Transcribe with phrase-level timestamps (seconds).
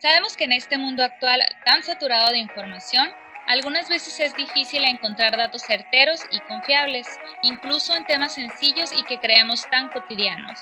[0.00, 3.06] Sabemos que en este mundo actual tan saturado de información,
[3.46, 7.06] algunas veces es difícil encontrar datos certeros y confiables,
[7.42, 10.58] incluso en temas sencillos y que creemos tan cotidianos.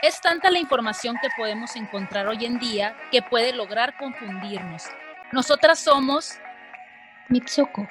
[0.00, 4.84] Es tanta la información que podemos encontrar hoy en día que puede lograr confundirnos.
[5.30, 6.38] Nosotras somos
[7.28, 7.86] Mitsuko,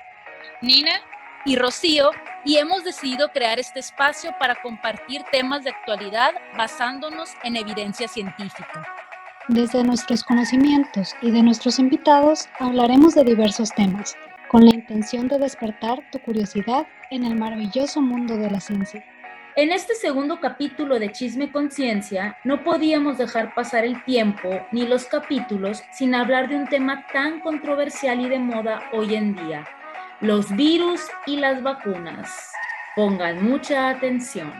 [0.62, 1.02] Nina
[1.46, 2.10] y Rocío
[2.46, 9.03] y hemos decidido crear este espacio para compartir temas de actualidad basándonos en evidencia científica.
[9.50, 14.16] Desde nuestros conocimientos y de nuestros invitados hablaremos de diversos temas,
[14.48, 19.04] con la intención de despertar tu curiosidad en el maravilloso mundo de la ciencia.
[19.58, 25.04] En este segundo capítulo de Chisme Conciencia, no podíamos dejar pasar el tiempo ni los
[25.08, 29.68] capítulos sin hablar de un tema tan controversial y de moda hoy en día,
[30.22, 32.50] los virus y las vacunas.
[32.96, 34.54] Pongan mucha atención.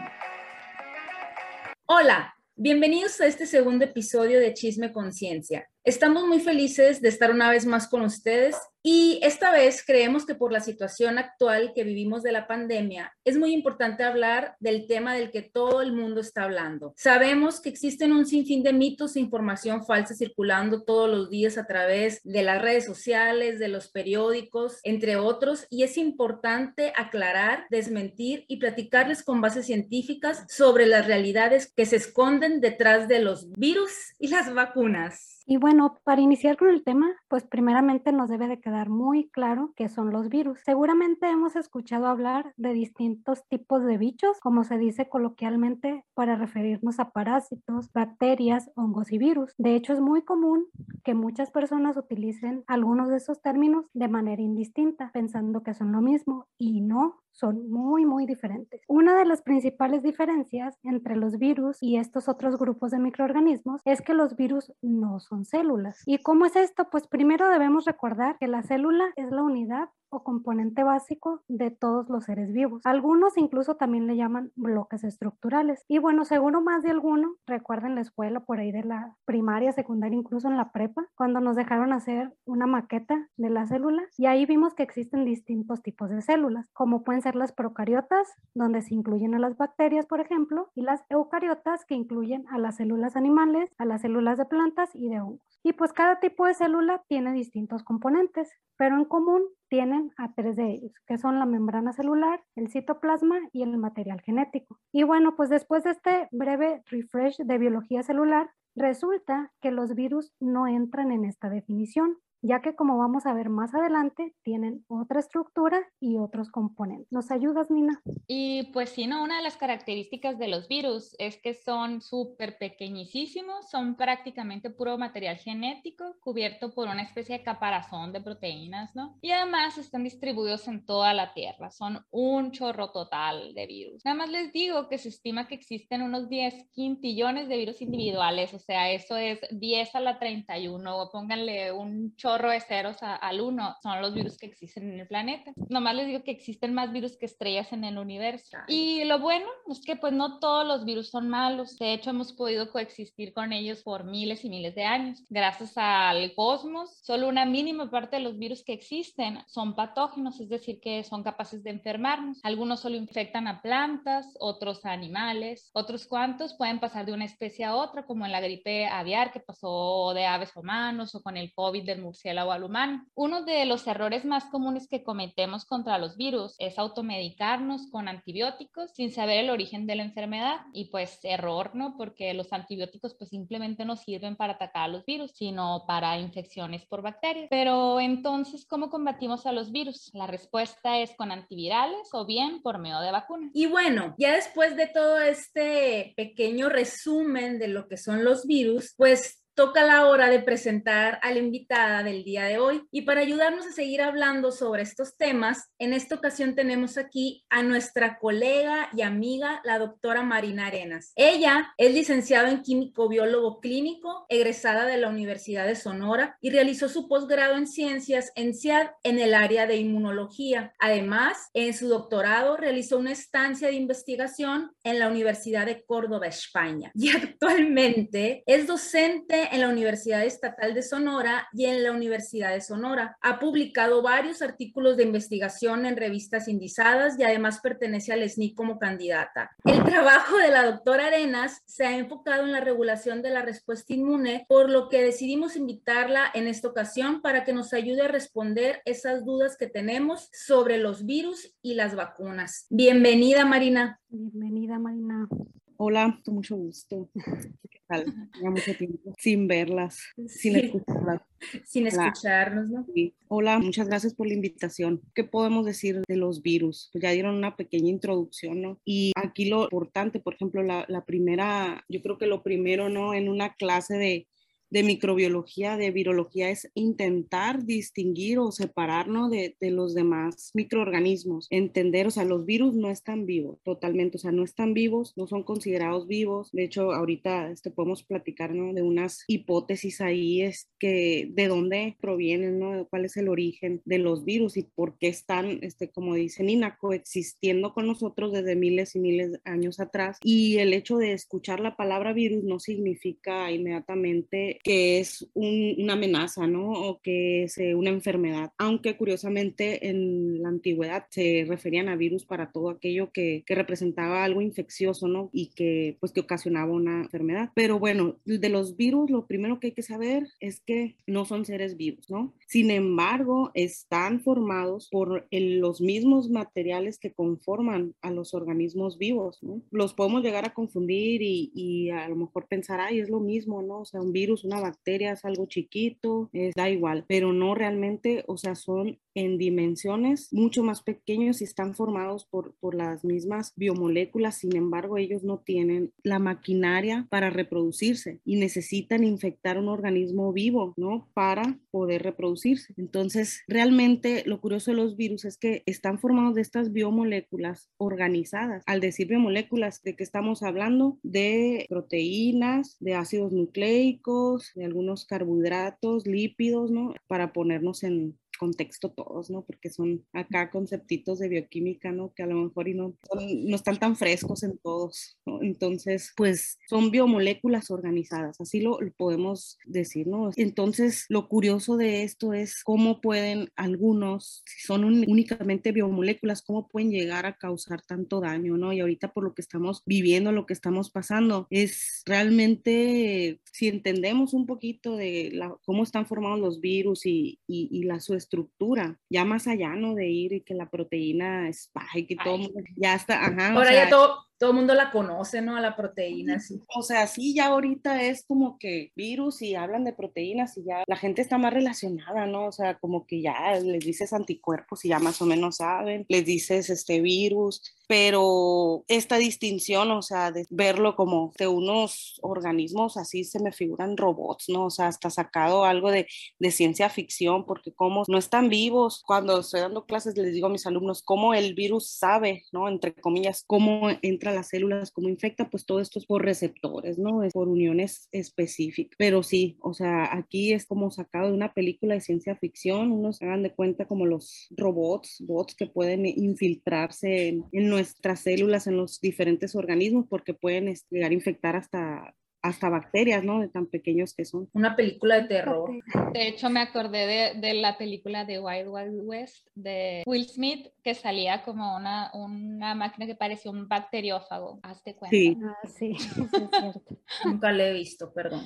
[1.86, 5.68] Hola, bienvenidos a este segundo episodio de Chisme Conciencia.
[5.84, 8.56] Estamos muy felices de estar una vez más con ustedes
[8.86, 13.36] y esta vez creemos que por la situación actual que vivimos de la pandemia, es
[13.36, 16.94] muy importante hablar del tema del que todo el mundo está hablando.
[16.96, 21.66] Sabemos que existen un sinfín de mitos e información falsa circulando todos los días a
[21.66, 28.44] través de las redes sociales, de los periódicos, entre otros, y es importante aclarar, desmentir
[28.48, 33.92] y platicarles con bases científicas sobre las realidades que se esconden detrás de los virus
[34.18, 35.42] y las vacunas.
[35.46, 35.73] Y bueno,
[36.04, 40.12] para iniciar con el tema, pues primeramente nos debe de quedar muy claro qué son
[40.12, 40.60] los virus.
[40.64, 47.00] Seguramente hemos escuchado hablar de distintos tipos de bichos, como se dice coloquialmente para referirnos
[47.00, 49.54] a parásitos, bacterias, hongos y virus.
[49.58, 50.66] De hecho, es muy común
[51.02, 56.00] que muchas personas utilicen algunos de esos términos de manera indistinta, pensando que son lo
[56.00, 58.80] mismo y no, son muy, muy diferentes.
[58.88, 64.00] Una de las principales diferencias entre los virus y estos otros grupos de microorganismos es
[64.00, 66.02] que los virus no son células.
[66.06, 66.88] ¿Y cómo es esto?
[66.90, 69.88] Pues primero debemos recordar que la célula es la unidad
[70.22, 72.82] componente básico de todos los seres vivos.
[72.84, 75.84] Algunos incluso también le llaman bloques estructurales.
[75.88, 80.18] Y bueno, seguro más de alguno recuerden la escuela por ahí de la primaria, secundaria,
[80.18, 84.46] incluso en la prepa, cuando nos dejaron hacer una maqueta de la célula y ahí
[84.46, 89.34] vimos que existen distintos tipos de células, como pueden ser las procariotas, donde se incluyen
[89.34, 93.84] a las bacterias, por ejemplo, y las eucariotas, que incluyen a las células animales, a
[93.84, 95.60] las células de plantas y de hongos.
[95.62, 100.56] Y pues cada tipo de célula tiene distintos componentes, pero en común tienen a tres
[100.56, 104.78] de ellos, que son la membrana celular, el citoplasma y el material genético.
[104.92, 110.32] Y bueno, pues después de este breve refresh de biología celular, resulta que los virus
[110.40, 115.20] no entran en esta definición, ya que como vamos a ver más adelante, tienen otra
[115.20, 117.10] estructura y otros componentes.
[117.10, 118.02] ¿Nos ayudas, Nina?
[118.26, 122.58] Y pues sí, no, una de las características de los virus es que son súper
[122.58, 129.16] pequeñísimos, son prácticamente puro material genético cubierto por una especie de caparazón de proteínas, ¿no?
[129.22, 134.04] Y además están distribuidos en toda la Tierra, son un chorro total de virus.
[134.04, 138.52] Nada más les digo que se estima que existen unos 10 quintillones de virus individuales,
[138.52, 143.40] o sea, eso es 10 a la 31, o pónganle un chorro de ceros al
[143.40, 145.52] uno son los virus que existen en el planeta.
[145.68, 148.58] Nomás les digo que existen más virus que estrellas en el universo.
[148.68, 151.78] Y lo bueno es que pues no todos los virus son malos.
[151.78, 155.22] De hecho, hemos podido coexistir con ellos por miles y miles de años.
[155.28, 160.48] Gracias al cosmos, solo una mínima parte de los virus que existen son patógenos, es
[160.48, 162.40] decir, que son capaces de enfermarnos.
[162.42, 167.64] Algunos solo infectan a plantas, otros a animales, otros cuantos pueden pasar de una especie
[167.64, 171.36] a otra, como en la gripe aviar que pasó de aves a humanos o con
[171.36, 173.06] el COVID del murciélago al humano.
[173.14, 178.92] Uno de los errores más comunes que cometemos contra los virus es automedicarnos con antibióticos
[178.94, 181.96] sin saber el origen de la enfermedad y pues error, ¿no?
[181.96, 186.84] Porque los antibióticos pues simplemente no sirven para atacar a los virus, sino para infecciones
[186.86, 187.48] por bacterias.
[187.50, 190.10] Pero entonces, ¿cómo combatimos a los virus?
[190.14, 193.50] La respuesta es con antivirales o bien por medio de vacunas.
[193.54, 198.94] Y bueno, ya después de todo este pequeño resumen de lo que son los virus,
[198.96, 202.86] pues toca la hora de presentar a la invitada del día de hoy.
[202.90, 207.62] Y para ayudarnos a seguir hablando sobre estos temas, en esta ocasión tenemos aquí a
[207.62, 211.12] nuestra colega y amiga, la doctora Marina Arenas.
[211.14, 216.88] Ella es licenciada en químico biólogo clínico, egresada de la Universidad de Sonora y realizó
[216.88, 220.74] su posgrado en ciencias en CIAD en el área de inmunología.
[220.78, 226.90] Además, en su doctorado realizó una estancia de investigación en la Universidad de Córdoba, España.
[226.94, 232.60] Y actualmente es docente en la Universidad Estatal de Sonora y en la Universidad de
[232.60, 233.16] Sonora.
[233.20, 238.78] Ha publicado varios artículos de investigación en revistas indizadas y además pertenece al SNI como
[238.78, 239.50] candidata.
[239.64, 243.92] El trabajo de la doctora Arenas se ha enfocado en la regulación de la respuesta
[243.92, 248.82] inmune, por lo que decidimos invitarla en esta ocasión para que nos ayude a responder
[248.84, 252.66] esas dudas que tenemos sobre los virus y las vacunas.
[252.70, 254.00] Bienvenida, Marina.
[254.08, 255.28] Bienvenida, Marina.
[255.76, 257.10] Hola, con mucho gusto.
[257.14, 258.04] ¿Qué tal?
[258.40, 261.22] Ya mucho tiempo sin verlas, sin escucharlas.
[261.64, 262.86] Sin escucharnos, ¿no?
[262.94, 263.14] Sí.
[263.28, 265.02] Hola, muchas gracias por la invitación.
[265.14, 266.90] ¿Qué podemos decir de los virus?
[266.92, 268.80] Pues ya dieron una pequeña introducción, ¿no?
[268.84, 273.12] Y aquí lo importante, por ejemplo, la, la primera, yo creo que lo primero, ¿no?
[273.12, 274.28] En una clase de,
[274.70, 282.06] de microbiología, de virología, es intentar distinguir o separarnos de, de, los demás microorganismos, entender,
[282.06, 285.42] o sea, los virus no están vivos totalmente, o sea, no están vivos, no son
[285.42, 286.50] considerados vivos.
[286.52, 288.72] De hecho, ahorita este, podemos platicar ¿no?
[288.72, 292.86] de unas hipótesis ahí, es que de dónde provienen, ¿no?
[292.88, 296.76] cuál es el origen de los virus y por qué están, este, como dice Nina,
[296.76, 300.18] coexistiendo con nosotros desde miles y miles de años atrás.
[300.22, 305.94] Y el hecho de escuchar la palabra virus no significa inmediatamente que es un, una
[305.94, 306.72] amenaza, ¿no?
[306.72, 312.24] O que es eh, una enfermedad, aunque curiosamente en la antigüedad se referían a virus
[312.24, 315.30] para todo aquello que, que, representaba algo infeccioso, ¿no?
[315.32, 317.50] Y que pues que ocasionaba una enfermedad.
[317.54, 321.44] Pero bueno, de los virus lo primero que hay que saber es que no son
[321.44, 322.34] seres vivos, ¿no?
[322.46, 329.42] Sin embargo, están formados por el, los mismos materiales que conforman a los organismos vivos,
[329.42, 329.62] ¿no?
[329.70, 333.62] Los podemos llegar a confundir y, y a lo mejor pensar, ay, es lo mismo,
[333.62, 333.80] ¿no?
[333.80, 338.24] O sea, un virus, una bacteria es algo chiquito, es, da igual, pero no realmente,
[338.26, 343.52] o sea, son en dimensiones mucho más pequeños y están formados por, por las mismas
[343.56, 350.32] biomoléculas, sin embargo, ellos no tienen la maquinaria para reproducirse y necesitan infectar un organismo
[350.32, 351.08] vivo, ¿no?
[351.14, 352.74] Para poder reproducirse.
[352.76, 358.62] Entonces, realmente lo curioso de los virus es que están formados de estas biomoléculas organizadas.
[358.66, 360.98] Al decir biomoléculas, ¿de qué estamos hablando?
[361.02, 366.94] De proteínas, de ácidos nucleicos, de algunos carbohidratos, lípidos, ¿no?
[367.06, 369.44] Para ponernos en, contexto todos, ¿no?
[369.44, 372.12] Porque son acá conceptitos de bioquímica, ¿no?
[372.14, 375.42] Que a lo mejor y no, no están tan frescos en todos, ¿no?
[375.42, 380.30] Entonces, pues son biomoléculas organizadas, así lo, lo, podemos decir, ¿no?
[380.36, 386.68] Entonces, lo curioso de esto es cómo pueden algunos, si son un, únicamente biomoléculas, cómo
[386.68, 388.72] pueden llegar a causar tanto daño, ¿no?
[388.72, 394.34] Y ahorita por lo que estamos viviendo, lo que estamos pasando, es realmente, si entendemos
[394.34, 398.98] un poquito de la, cómo están formados los virus y, y, y la su estructura,
[399.08, 399.94] ya más allá, ¿no?
[399.94, 403.52] De ir y que la proteína spike y todo, ya está, ajá.
[403.52, 405.56] Ahora o sea, ya todo, todo el mundo la conoce, ¿no?
[405.56, 406.60] A la proteína, sí.
[406.74, 410.82] O sea, sí, ya ahorita es como que virus y hablan de proteínas y ya
[410.86, 412.46] la gente está más relacionada, ¿no?
[412.46, 416.24] O sea, como que ya les dices anticuerpos y ya más o menos saben, les
[416.24, 423.24] dices este virus, pero esta distinción, o sea, de verlo como de unos organismos así
[423.24, 424.66] se me figuran robots, ¿no?
[424.66, 426.06] O sea, hasta sacado algo de,
[426.38, 430.50] de ciencia ficción, porque como no están vivos, cuando estoy dando clases les digo a
[430.50, 432.68] mis alumnos cómo el virus sabe, ¿no?
[432.68, 433.90] Entre comillas, cómo
[434.24, 437.22] entra las células, cómo infecta, pues todo esto es por receptores, ¿no?
[437.22, 438.96] Es por uniones específicas.
[438.98, 443.20] Pero sí, o sea, aquí es como sacado de una película de ciencia ficción, unos
[443.20, 448.78] hagan de cuenta como los robots, bots que pueden infiltrarse en, en nuestras células, en
[448.78, 452.14] los diferentes organismos, porque pueden llegar a infectar hasta
[452.44, 453.40] hasta bacterias, ¿no?
[453.40, 454.50] De tan pequeños que son.
[454.52, 455.70] Una película de terror.
[456.12, 460.68] De hecho, me acordé de, de, la película de Wild Wild West de Will Smith,
[460.82, 464.60] que salía como una, una máquina que parecía un bacteriófago.
[464.62, 465.16] Hazte cuenta.
[465.16, 466.98] Sí, ah, sí, sí es cierto.
[467.24, 468.44] Nunca le he visto, perdón.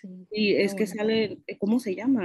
[0.00, 2.24] Sí, sí es que sale, ¿cómo se llama?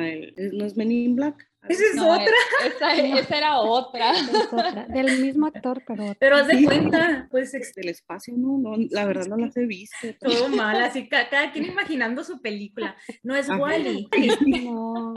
[0.52, 1.48] ¿No es Men in Black?
[1.70, 2.34] Esa es no, otra.
[2.66, 4.12] Esa, esa, era otra.
[4.18, 4.86] Es otra.
[4.88, 6.04] Del mismo actor, pero.
[6.04, 6.18] Otra.
[6.20, 7.52] Pero haz de cuenta, pues.
[7.52, 9.96] Del espacio, no, no, la verdad no las he visto.
[10.20, 12.96] Todo mal, así cada quien imaginando su película.
[13.22, 14.10] No es Wally.
[14.64, 15.14] No.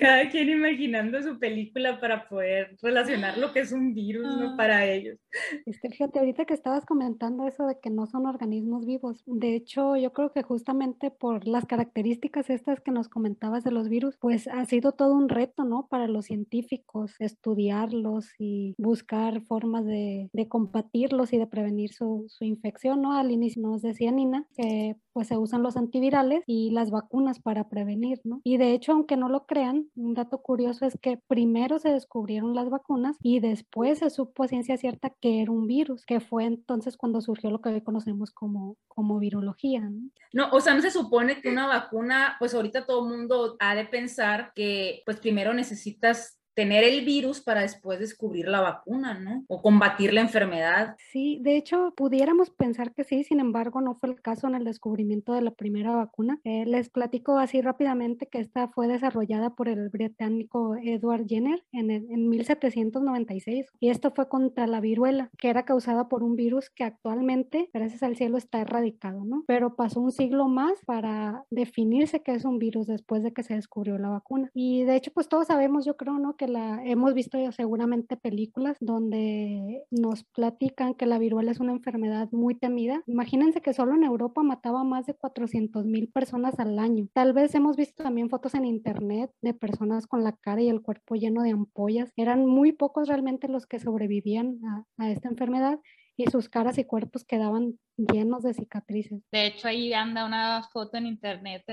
[0.00, 4.56] Cada quien imaginando su película para poder relacionar lo que es un virus ¿no?
[4.56, 5.18] para ellos.
[5.66, 9.96] Este, fíjate, ahorita que estabas comentando eso de que no son organismos vivos, de hecho
[9.96, 14.48] yo creo que justamente por las características estas que nos comentabas de los virus, pues
[14.48, 15.86] ha sido todo un reto, ¿no?
[15.88, 22.44] Para los científicos estudiarlos y buscar formas de, de combatirlos y de prevenir su, su
[22.44, 23.12] infección, ¿no?
[23.12, 27.68] Al inicio nos decía Nina que pues se usan los antivirales y las vacunas para
[27.68, 28.40] prevenir, ¿no?
[28.44, 32.54] Y de hecho, aunque no lo crean, un dato curioso es que primero se descubrieron
[32.54, 36.44] las vacunas y después se supo a ciencia cierta que era un virus, que fue
[36.44, 40.10] entonces cuando surgió lo que hoy conocemos como, como virología, ¿no?
[40.32, 43.74] No, o sea, no se supone que una vacuna, pues ahorita todo el mundo ha
[43.74, 49.44] de pensar que pues primero necesitas tener el virus para después descubrir la vacuna, ¿no?
[49.48, 50.96] O combatir la enfermedad.
[51.12, 54.64] Sí, de hecho, pudiéramos pensar que sí, sin embargo, no fue el caso en el
[54.64, 56.38] descubrimiento de la primera vacuna.
[56.44, 61.90] Eh, les platico así rápidamente que esta fue desarrollada por el británico Edward Jenner en,
[61.90, 66.84] en 1796 y esto fue contra la viruela, que era causada por un virus que
[66.84, 69.44] actualmente, gracias al cielo, está erradicado, ¿no?
[69.46, 73.54] Pero pasó un siglo más para definirse qué es un virus después de que se
[73.54, 74.50] descubrió la vacuna.
[74.54, 76.36] Y de hecho, pues todos sabemos, yo creo, ¿no?
[76.40, 76.46] Que
[76.86, 83.02] hemos visto seguramente películas donde nos platican que la viruela es una enfermedad muy temida.
[83.06, 87.08] Imagínense que solo en Europa mataba más de 400 mil personas al año.
[87.12, 90.80] Tal vez hemos visto también fotos en internet de personas con la cara y el
[90.80, 92.10] cuerpo lleno de ampollas.
[92.16, 94.60] Eran muy pocos realmente los que sobrevivían
[94.96, 95.78] a esta enfermedad
[96.20, 99.22] y sus caras y cuerpos quedaban llenos de cicatrices.
[99.32, 101.64] De hecho, ahí anda una foto en internet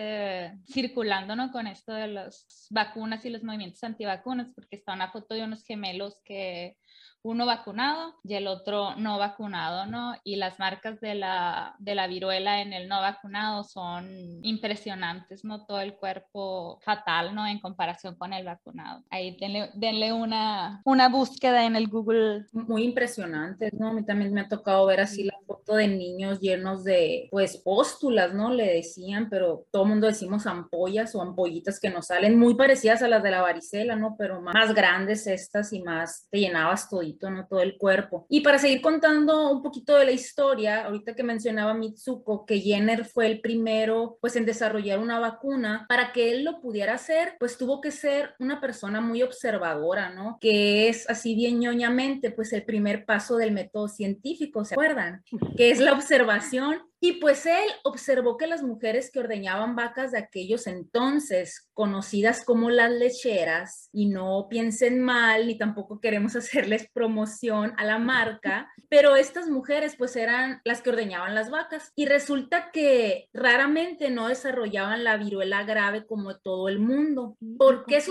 [0.65, 1.51] circulando ¿no?
[1.51, 5.63] con esto de las vacunas y los movimientos antivacunas, porque está una foto de unos
[5.63, 6.77] gemelos que
[7.23, 10.15] uno vacunado y el otro no vacunado, ¿no?
[10.23, 14.07] Y las marcas de la, de la viruela en el no vacunado son
[14.43, 15.65] impresionantes, ¿no?
[15.65, 17.45] Todo el cuerpo fatal, ¿no?
[17.47, 19.03] En comparación con el vacunado.
[19.09, 22.45] Ahí denle, denle una, una búsqueda en el Google.
[22.51, 23.89] Muy impresionante, ¿no?
[23.89, 25.36] A mí también me ha tocado ver así la
[25.75, 28.53] de niños llenos de, pues, póstulas, ¿no?
[28.53, 33.01] Le decían, pero todo el mundo decimos ampollas o ampollitas que nos salen muy parecidas
[33.01, 34.15] a las de la varicela, ¿no?
[34.17, 37.47] Pero más grandes estas y más te llenabas todo ¿no?
[37.47, 38.25] Todo el cuerpo.
[38.29, 43.05] Y para seguir contando un poquito de la historia, ahorita que mencionaba Mitsuko, que Jenner
[43.05, 47.57] fue el primero, pues, en desarrollar una vacuna, para que él lo pudiera hacer, pues
[47.57, 50.37] tuvo que ser una persona muy observadora, ¿no?
[50.39, 55.23] Que es así bien ñoñamente, pues, el primer paso del método científico, ¿se acuerdan?
[55.57, 60.17] Que es la observación y pues él observó que las mujeres que ordeñaban vacas de
[60.17, 67.73] aquellos entonces, conocidas como las lecheras, y no piensen mal, ni tampoco queremos hacerles promoción
[67.77, 71.91] a la marca, pero estas mujeres pues eran las que ordeñaban las vacas.
[71.95, 77.37] Y resulta que raramente no desarrollaban la viruela grave como todo el mundo.
[77.59, 78.01] ¿Por qué?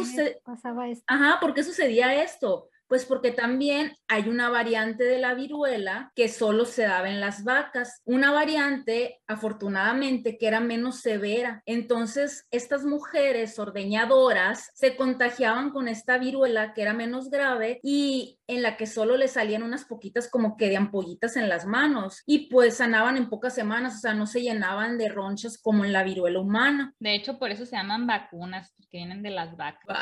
[1.09, 2.69] Ajá, ¿por qué sucedía esto?
[2.88, 7.45] Pues porque también hay una variante de la viruela que solo se daba en las
[7.45, 11.62] vacas, una variante afortunadamente que era menos severa.
[11.66, 18.62] Entonces, estas mujeres ordeñadoras se contagiaban con esta viruela que era menos grave y en
[18.62, 22.49] la que solo le salían unas poquitas como que de ampollitas en las manos y
[22.50, 26.05] pues sanaban en pocas semanas, o sea, no se llenaban de ronchas como en la
[26.05, 26.95] viruela humana.
[26.99, 29.99] De hecho, por eso se llaman vacunas, porque vienen de las vacas.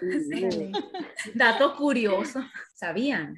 [1.34, 2.40] Dato curioso,
[2.74, 3.36] sabían.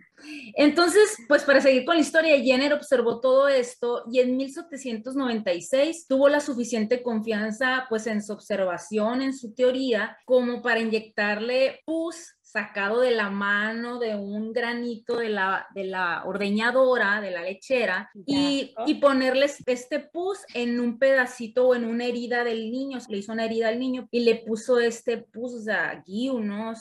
[0.55, 6.29] Entonces, pues para seguir con la historia, Jenner observó todo esto y en 1796 tuvo
[6.29, 13.03] la suficiente confianza pues en su observación, en su teoría, como para inyectarle pus sacado
[13.03, 18.73] de la mano de un granito de la, de la ordeñadora, de la lechera, y,
[18.87, 22.99] y, ponerles este pus en un pedacito o en una herida del niño.
[23.11, 26.73] Le hizo una herida al niño y le puso este pus, o sea, guiu, ¿no?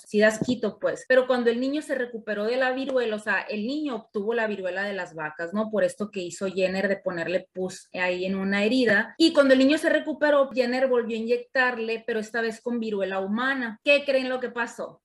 [0.46, 1.04] quito, pues.
[1.10, 4.48] Pero cuando el niño se recuperó de la viruela, o sea, el niño obtuvo la
[4.48, 5.70] viruela de las vacas, ¿no?
[5.70, 9.14] Por esto que hizo Jenner de ponerle pus ahí en una herida.
[9.18, 13.20] Y cuando el niño se recuperó, Jenner volvió a inyectarle, pero esta vez con viruela
[13.20, 13.82] humana.
[13.84, 15.02] ¿Qué creen lo que pasó?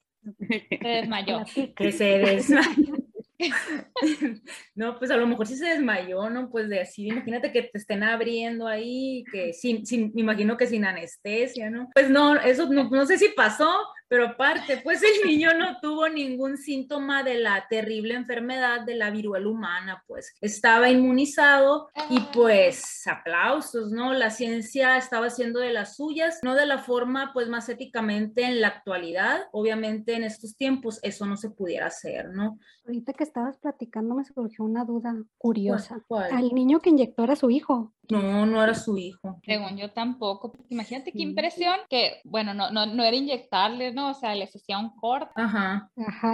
[0.48, 1.44] Se desmayó.
[1.76, 3.00] Que se desmayó.
[4.74, 6.50] no, pues a lo mejor sí se desmayó, ¿no?
[6.50, 10.66] Pues de así, imagínate que te estén abriendo ahí, que sin, sin, me imagino que
[10.66, 11.88] sin anestesia, ¿no?
[11.94, 13.70] Pues no, eso no, no sé si pasó,
[14.10, 19.08] pero aparte, pues el niño no tuvo ningún síntoma de la terrible enfermedad de la
[19.12, 24.12] viruela humana, pues estaba inmunizado y pues aplausos, ¿no?
[24.12, 28.60] La ciencia estaba haciendo de las suyas, no de la forma pues más éticamente en
[28.60, 29.42] la actualidad.
[29.52, 32.58] Obviamente en estos tiempos eso no se pudiera hacer, ¿no?
[32.84, 36.04] Ahorita que estabas platicando me surgió una duda curiosa.
[36.32, 37.92] Al niño que inyectó era su hijo.
[38.10, 39.40] No, no era su hijo.
[39.44, 40.52] Según yo tampoco.
[40.68, 43.99] Imagínate qué impresión que, bueno, no, no, no era inyectarle, ¿no?
[44.08, 45.32] O sea, les hacía un corte.
[45.34, 45.90] Ajá.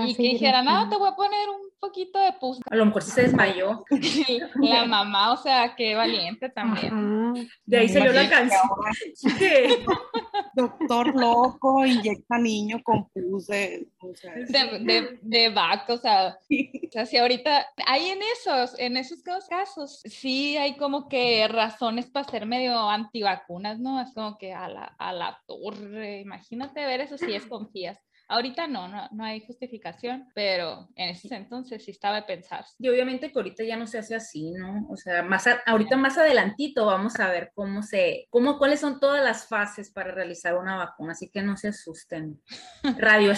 [0.07, 2.61] y que dijera, no, te voy a poner un poquito de pus.
[2.71, 3.85] A lo mejor sí se desmayó.
[4.61, 7.49] la mamá, o sea, qué valiente también.
[7.65, 8.63] De ahí salió la canción.
[10.55, 13.89] doctor loco inyecta niño con pus de,
[14.49, 20.01] de, de, vaca, o sea, o sea, si ahorita hay en esos, en esos casos,
[20.05, 24.01] sí hay como que razones para ser medio antivacunas, ¿no?
[24.01, 27.99] Es como que a la, a la torre, imagínate ver eso si desconfías.
[28.29, 32.65] Ahorita no, no, no hay justificación, pero en ese entonces sí estaba de pensar.
[32.79, 34.87] Y obviamente que ahorita ya no se hace así, ¿no?
[34.89, 39.23] O sea, más ahorita más adelantito vamos a ver cómo se, cómo, cuáles son todas
[39.23, 42.41] las fases para realizar una vacuna, así que no se asusten.
[42.99, 43.33] Radio,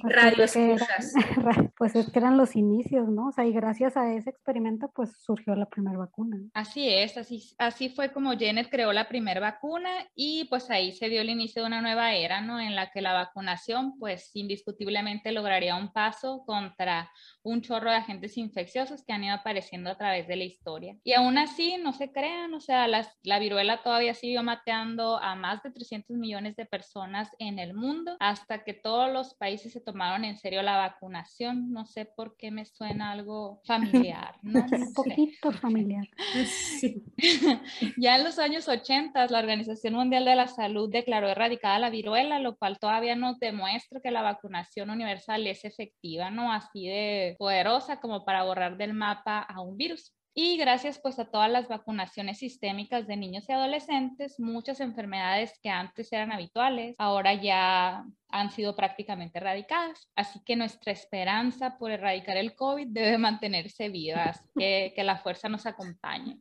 [0.00, 1.12] pues radio escuchas.
[1.76, 3.28] pues es que eran los inicios, ¿no?
[3.28, 6.38] O sea, y gracias a ese experimento, pues surgió la primera vacuna.
[6.54, 11.08] Así es, así, así fue como Janet creó la primera vacuna y pues ahí se
[11.08, 12.60] dio el inicio de una nueva era, ¿no?
[12.60, 17.10] En la que la vacunación, pues indiscutiblemente lograría un paso contra
[17.42, 20.96] un chorro de agentes infecciosos que han ido apareciendo a través de la historia.
[21.04, 25.62] Y aún así, no se crean, o sea, la viruela todavía siguió mateando a más
[25.62, 30.24] de 300 millones de personas en el mundo hasta que todos los países se tomaron
[30.24, 31.72] en serio la vacunación.
[31.72, 34.36] No sé por qué me suena algo familiar.
[34.42, 34.64] ¿no?
[34.70, 36.08] un poquito familiar.
[37.96, 42.38] ya en los años 80, la Organización Mundial de la Salud declaró erradicada la viruela,
[42.38, 46.52] lo cual todavía nos demuestra que la vacunación universal es efectiva, ¿no?
[46.52, 50.14] Así de poderosa como para borrar del mapa a un virus.
[50.34, 55.68] Y gracias pues a todas las vacunaciones sistémicas de niños y adolescentes, muchas enfermedades que
[55.68, 60.08] antes eran habituales, ahora ya han sido prácticamente erradicadas.
[60.16, 65.50] Así que nuestra esperanza por erradicar el COVID debe mantenerse viva, que, que la fuerza
[65.50, 66.38] nos acompañe.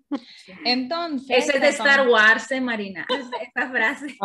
[0.63, 1.49] Entonces...
[1.49, 3.05] Eso es de Star Wars, ¿eh, Marina,
[3.41, 4.15] esta frase.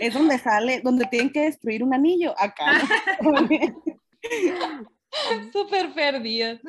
[0.00, 2.80] Es donde sale, donde tienen que destruir un anillo, acá.
[5.52, 6.60] Súper perdidos.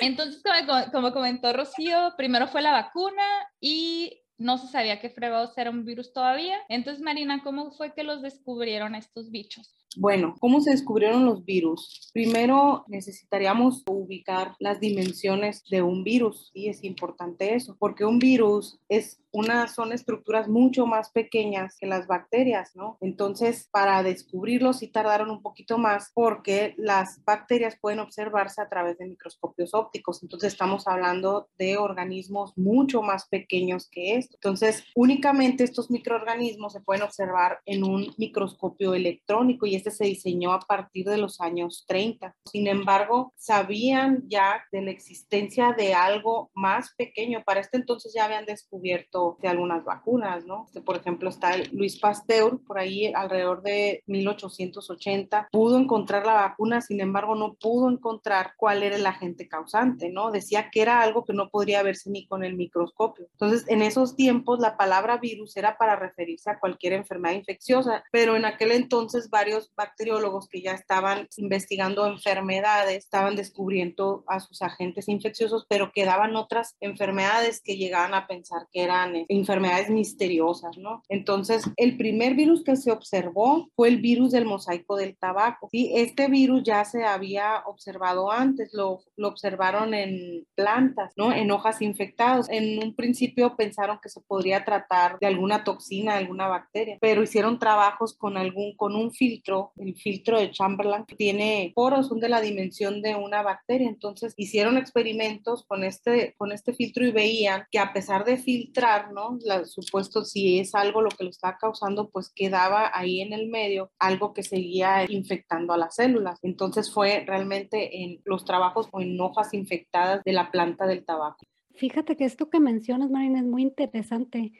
[0.00, 3.22] Entonces, como, como, comentó Rocío, primero fue la vacuna
[3.60, 6.58] y no se sabía que fregados era un virus todavía.
[6.68, 9.81] Entonces, Marina, ¿cómo fue que los descubrieron estos bichos?
[9.96, 12.10] Bueno, ¿cómo se descubrieron los virus?
[12.12, 18.78] Primero necesitaríamos ubicar las dimensiones de un virus y es importante eso, porque un virus
[18.88, 22.98] es una, son estructuras mucho más pequeñas que las bacterias, ¿no?
[23.00, 28.98] Entonces, para descubrirlos sí tardaron un poquito más porque las bacterias pueden observarse a través
[28.98, 30.22] de microscopios ópticos.
[30.22, 34.36] Entonces, estamos hablando de organismos mucho más pequeños que esto.
[34.36, 40.52] Entonces, únicamente estos microorganismos se pueden observar en un microscopio electrónico y este se diseñó
[40.52, 42.34] a partir de los años 30.
[42.44, 47.42] Sin embargo, sabían ya de la existencia de algo más pequeño.
[47.44, 50.66] Para este entonces ya habían descubierto de algunas vacunas, ¿no?
[50.66, 56.34] Este, por ejemplo, está el Luis Pasteur, por ahí alrededor de 1880, pudo encontrar la
[56.34, 60.30] vacuna, sin embargo, no pudo encontrar cuál era el agente causante, ¿no?
[60.30, 63.26] Decía que era algo que no podría verse ni con el microscopio.
[63.32, 68.36] Entonces, en esos tiempos, la palabra virus era para referirse a cualquier enfermedad infecciosa, pero
[68.36, 75.08] en aquel entonces varios bacteriólogos que ya estaban investigando enfermedades, estaban descubriendo a sus agentes
[75.08, 81.02] infecciosos, pero quedaban otras enfermedades que llegaban a pensar que eran eh, enfermedades misteriosas, ¿no?
[81.08, 85.68] Entonces, el primer virus que se observó fue el virus del mosaico del tabaco.
[85.70, 85.92] ¿sí?
[85.94, 91.32] Este virus ya se había observado antes, lo, lo observaron en plantas, ¿no?
[91.32, 92.48] En hojas infectadas.
[92.50, 97.58] En un principio pensaron que se podría tratar de alguna toxina, alguna bacteria, pero hicieron
[97.58, 102.40] trabajos con algún, con un filtro el filtro de Chamberlain, tiene poros, son de la
[102.40, 103.88] dimensión de una bacteria.
[103.88, 109.12] Entonces hicieron experimentos con este, con este filtro y veían que a pesar de filtrar,
[109.12, 109.38] ¿no?
[109.44, 113.48] La, supuesto, si es algo lo que lo está causando, pues quedaba ahí en el
[113.48, 116.38] medio algo que seguía infectando a las células.
[116.42, 121.44] Entonces fue realmente en los trabajos o en hojas infectadas de la planta del tabaco.
[121.74, 124.52] Fíjate que esto que mencionas, Marina, es muy interesante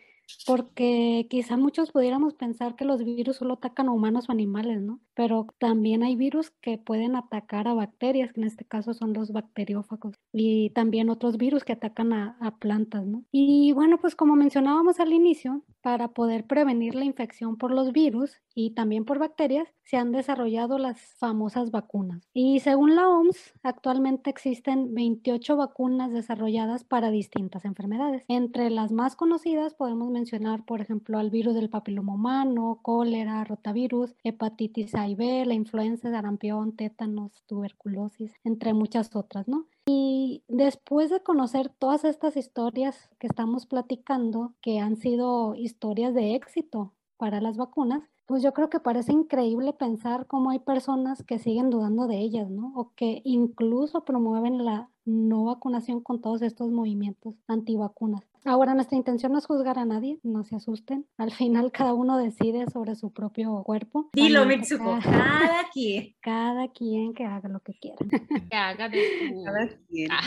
[0.47, 5.01] porque quizá muchos pudiéramos pensar que los virus solo atacan a humanos o animales, ¿no?
[5.15, 9.33] Pero también hay virus que pueden atacar a bacterias, que en este caso son los
[9.33, 13.25] bacteriófagos, y también otros virus que atacan a, a plantas, ¿no?
[13.31, 18.41] Y bueno, pues como mencionábamos al inicio, para poder prevenir la infección por los virus
[18.55, 22.29] y también por bacterias, se han desarrollado las famosas vacunas.
[22.33, 28.25] Y según la OMS, actualmente existen 28 vacunas desarrolladas para distintas enfermedades.
[28.29, 34.15] Entre las más conocidas podemos mencionar, por ejemplo, al virus del papiloma humano, cólera, rotavirus,
[34.25, 39.67] hepatitis A y B, la influenza, sarampión, tétanos, tuberculosis, entre muchas otras, ¿no?
[39.87, 46.35] Y después de conocer todas estas historias que estamos platicando, que han sido historias de
[46.35, 51.39] éxito para las vacunas, pues yo creo que parece increíble pensar cómo hay personas que
[51.39, 52.73] siguen dudando de ellas, ¿no?
[52.75, 58.32] O que incluso promueven la no vacunación con todos estos movimientos antivacunas.
[58.45, 61.07] Ahora, nuestra intención no es juzgar a nadie, no se asusten.
[61.17, 64.11] Al final, cada uno decide sobre su propio cuerpo.
[64.13, 66.15] Dilo, Mitsuko, cada quien.
[66.21, 67.97] Cada quien que haga lo que quiera.
[68.51, 69.45] Que haga de su...
[69.45, 70.09] Cada quien.
[70.11, 70.23] Ah.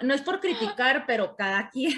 [0.04, 1.92] No es por criticar, pero cada quien.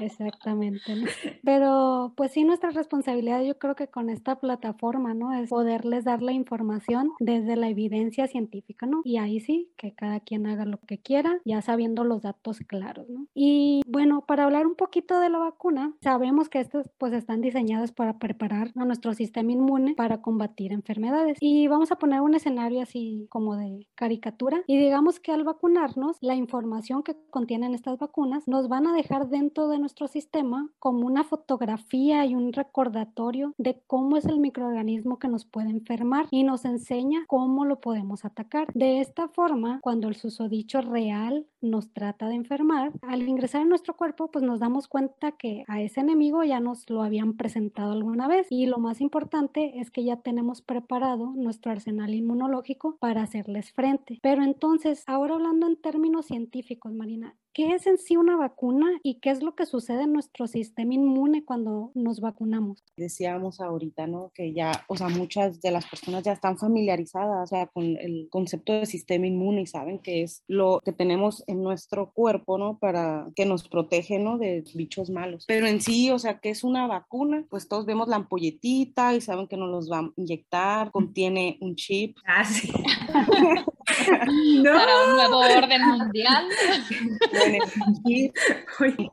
[0.00, 0.94] Exactamente.
[0.94, 1.06] ¿no?
[1.42, 5.32] Pero pues sí, nuestra responsabilidad yo creo que con esta plataforma, ¿no?
[5.32, 9.00] Es poderles dar la información desde la evidencia científica, ¿no?
[9.04, 13.08] Y ahí sí, que cada quien haga lo que quiera, ya sabiendo los datos claros,
[13.08, 13.26] ¿no?
[13.34, 17.92] Y bueno, para hablar un poquito de la vacuna, sabemos que estas pues están diseñadas
[17.92, 21.38] para preparar a nuestro sistema inmune para combatir enfermedades.
[21.40, 26.18] Y vamos a poner un escenario así como de caricatura y digamos que al vacunarnos,
[26.20, 31.06] la información que contienen estas vacunas nos van a dejar dentro de nuestro sistema como
[31.06, 36.44] una fotografía y un recordatorio de cómo es el microorganismo que nos puede enfermar y
[36.44, 38.68] nos enseña cómo lo podemos atacar.
[38.74, 43.91] De esta forma, cuando el susodicho real nos trata de enfermar, al ingresar en nuestro
[43.96, 48.28] cuerpo, pues nos damos cuenta que a ese enemigo ya nos lo habían presentado alguna
[48.28, 53.72] vez y lo más importante es que ya tenemos preparado nuestro arsenal inmunológico para hacerles
[53.72, 54.18] frente.
[54.22, 59.20] Pero entonces, ahora hablando en términos científicos, Marina, ¿Qué es en sí una vacuna y
[59.20, 62.82] qué es lo que sucede en nuestro sistema inmune cuando nos vacunamos?
[62.96, 64.32] Decíamos ahorita, ¿no?
[64.34, 68.28] Que ya, o sea, muchas de las personas ya están familiarizadas, o sea, con el
[68.30, 72.78] concepto de sistema inmune y saben que es lo que tenemos en nuestro cuerpo, ¿no?
[72.78, 74.38] Para que nos protege, ¿no?
[74.38, 75.44] De bichos malos.
[75.46, 77.44] Pero en sí, o sea, ¿qué es una vacuna?
[77.50, 81.76] Pues todos vemos la ampolletita y saben que nos los va a inyectar, contiene un
[81.76, 82.16] chip.
[82.24, 82.72] Ah, sí.
[83.86, 86.48] Para un nuevo orden mundial.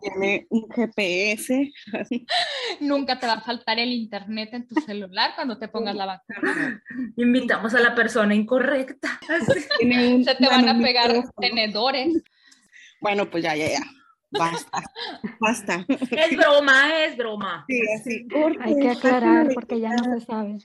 [0.02, 1.72] tiene un GPS.
[2.80, 6.84] Nunca te va a faltar el internet en tu celular cuando te pongas la vacuna.
[7.18, 9.20] Invitamos a la persona incorrecta.
[9.80, 12.24] Se te van a pegar tenedores.
[13.02, 13.82] Bueno, pues ya, ya, ya.
[14.32, 14.84] Basta,
[15.40, 15.86] basta.
[15.90, 17.66] Es broma, es broma.
[17.68, 18.28] Sí, así.
[18.62, 20.58] Hay que aclarar porque ya no se sabe.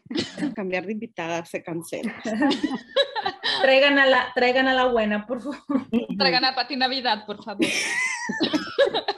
[0.55, 2.14] Cambiar de invitada se cancela.
[3.62, 5.87] Traigan a la, traigan a la buena, por favor.
[6.18, 7.64] Traigan a Pati Navidad, por favor.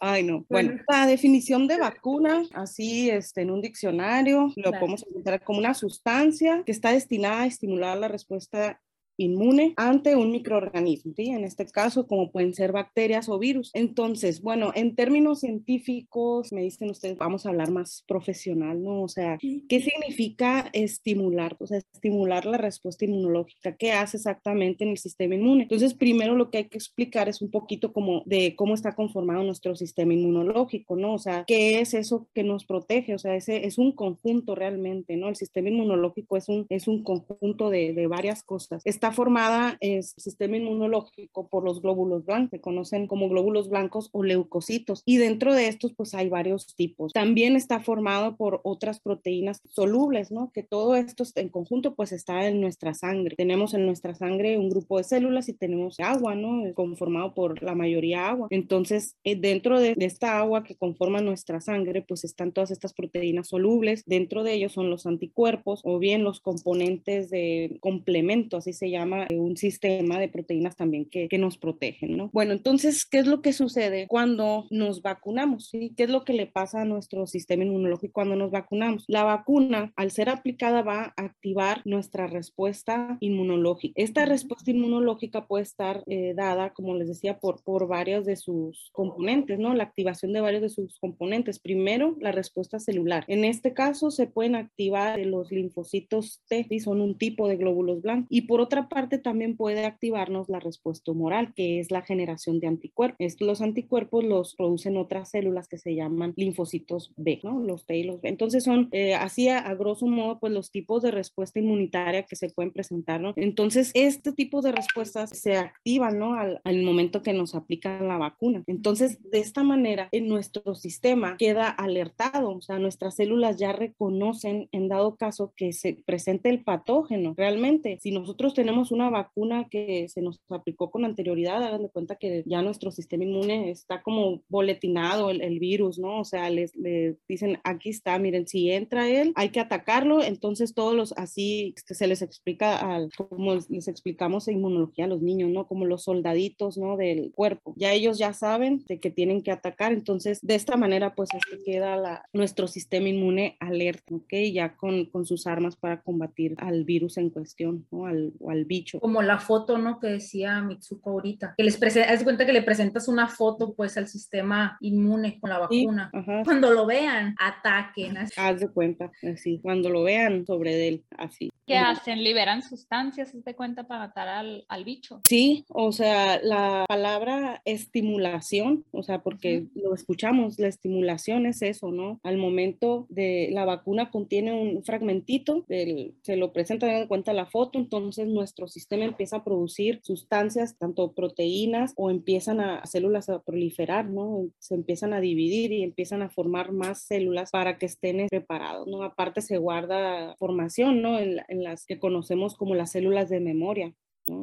[0.00, 0.44] Ay, no.
[0.48, 4.78] Bueno, la definición de vacuna, así este, en un diccionario, lo Claro.
[4.80, 8.80] podemos encontrar como una sustancia que está destinada a estimular la respuesta
[9.16, 11.28] inmune ante un microorganismo, ¿sí?
[11.28, 13.70] En este caso, como pueden ser bacterias o virus.
[13.74, 19.02] Entonces, bueno, en términos científicos, me dicen ustedes, vamos a hablar más profesional, ¿no?
[19.02, 21.56] O sea, ¿qué significa estimular?
[21.60, 23.76] O sea, estimular la respuesta inmunológica.
[23.76, 25.64] ¿Qué hace exactamente en el sistema inmune?
[25.64, 29.42] Entonces, primero lo que hay que explicar es un poquito como de cómo está conformado
[29.42, 31.14] nuestro sistema inmunológico, ¿no?
[31.14, 33.14] O sea, ¿qué es eso que nos protege?
[33.14, 35.28] O sea, ese es un conjunto realmente, ¿no?
[35.28, 38.82] El sistema inmunológico es un, es un conjunto de, de varias cosas.
[38.84, 44.22] Está formada, es sistema inmunológico por los glóbulos blancos, se conocen como glóbulos blancos o
[44.22, 47.12] leucocitos, y dentro de estos, pues hay varios tipos.
[47.12, 50.50] También está formado por otras proteínas solubles, ¿no?
[50.52, 53.36] Que todo esto en conjunto, pues está en nuestra sangre.
[53.36, 56.62] Tenemos en nuestra sangre un grupo de células y tenemos agua, ¿no?
[56.74, 58.48] Conformado por la mayoría agua.
[58.50, 62.92] Entonces, eh, dentro de, de esta agua que conforma nuestra sangre, pues están todas estas
[62.94, 64.04] proteínas solubles.
[64.06, 68.95] Dentro de ellos son los anticuerpos o bien los componentes de complemento, así se llama
[68.96, 72.30] eh, un sistema de proteínas también que, que nos protegen, ¿no?
[72.32, 75.68] Bueno, entonces, ¿qué es lo que sucede cuando nos vacunamos?
[75.68, 75.92] ¿sí?
[75.96, 79.04] ¿Qué es lo que le pasa a nuestro sistema inmunológico cuando nos vacunamos?
[79.08, 83.94] La vacuna, al ser aplicada, va a activar nuestra respuesta inmunológica.
[83.96, 88.90] Esta respuesta inmunológica puede estar eh, dada, como les decía, por, por varios de sus
[88.92, 89.74] componentes, ¿no?
[89.74, 91.58] La activación de varios de sus componentes.
[91.58, 93.24] Primero, la respuesta celular.
[93.28, 96.80] En este caso, se pueden activar los linfocitos T, ¿sí?
[96.80, 98.26] son un tipo de glóbulos blancos.
[98.30, 102.66] Y por otra parte, también puede activarnos la respuesta humoral, que es la generación de
[102.66, 103.16] anticuerpos.
[103.18, 107.60] Estos, los anticuerpos los producen otras células que se llaman linfocitos B, ¿no?
[107.60, 108.28] Los T y los B.
[108.28, 112.50] Entonces son, eh, así a, grosso modo, pues los tipos de respuesta inmunitaria que se
[112.50, 113.32] pueden presentar, ¿no?
[113.36, 116.34] Entonces, este tipo de respuestas se activan, ¿no?
[116.34, 118.62] Al, al momento que nos aplican la vacuna.
[118.66, 124.68] Entonces, de esta manera, en nuestro sistema queda alertado, o sea, nuestras células ya reconocen,
[124.72, 127.34] en dado caso, que se presente el patógeno.
[127.36, 132.16] Realmente, si nosotros tenemos una vacuna que se nos aplicó con anterioridad, hagan de cuenta
[132.16, 136.20] que ya nuestro sistema inmune está como boletinado el, el virus, ¿no?
[136.20, 140.74] O sea, les, les, dicen, aquí está, miren, si entra él, hay que atacarlo, entonces
[140.74, 145.22] todos los, así este, se les explica, al, como les explicamos en inmunología a los
[145.22, 145.66] niños, ¿no?
[145.66, 146.96] Como los soldaditos, ¿no?
[146.96, 147.74] Del cuerpo.
[147.76, 151.62] Ya ellos ya saben de que tienen que atacar, entonces de esta manera, pues, este
[151.64, 154.34] queda la, nuestro sistema inmune alerta, ¿ok?
[154.52, 158.06] Ya con, con sus armas para combatir al virus en cuestión, ¿no?
[158.06, 159.00] Al, o al bicho.
[159.00, 159.98] Como la foto, ¿no?
[160.00, 164.08] Que decía Mitsuko ahorita, que les haz cuenta que le presentas una foto pues al
[164.08, 166.10] sistema inmune con la vacuna.
[166.44, 168.16] Cuando lo vean, ataquen.
[168.36, 171.50] Haz de cuenta, así, cuando lo vean sobre él, así.
[171.66, 172.22] ¿Qué hacen?
[172.22, 175.20] ¿Liberan sustancias, de cuenta, para matar al, al, bicho?
[175.24, 181.90] Sí, o sea, la palabra estimulación, o sea, porque lo escuchamos, la estimulación es eso,
[181.90, 182.20] ¿no?
[182.22, 187.46] Al momento de la vacuna contiene un fragmentito, del, se lo presenta, de cuenta la
[187.46, 193.42] foto, entonces nuestro sistema empieza a producir sustancias, tanto proteínas o empiezan a células a
[193.42, 194.48] proliferar, ¿no?
[194.60, 199.02] Se empiezan a dividir y empiezan a formar más células para que estén preparados, ¿no?
[199.02, 201.18] Aparte se guarda formación, ¿no?
[201.18, 203.94] En, en las que conocemos como las células de memoria.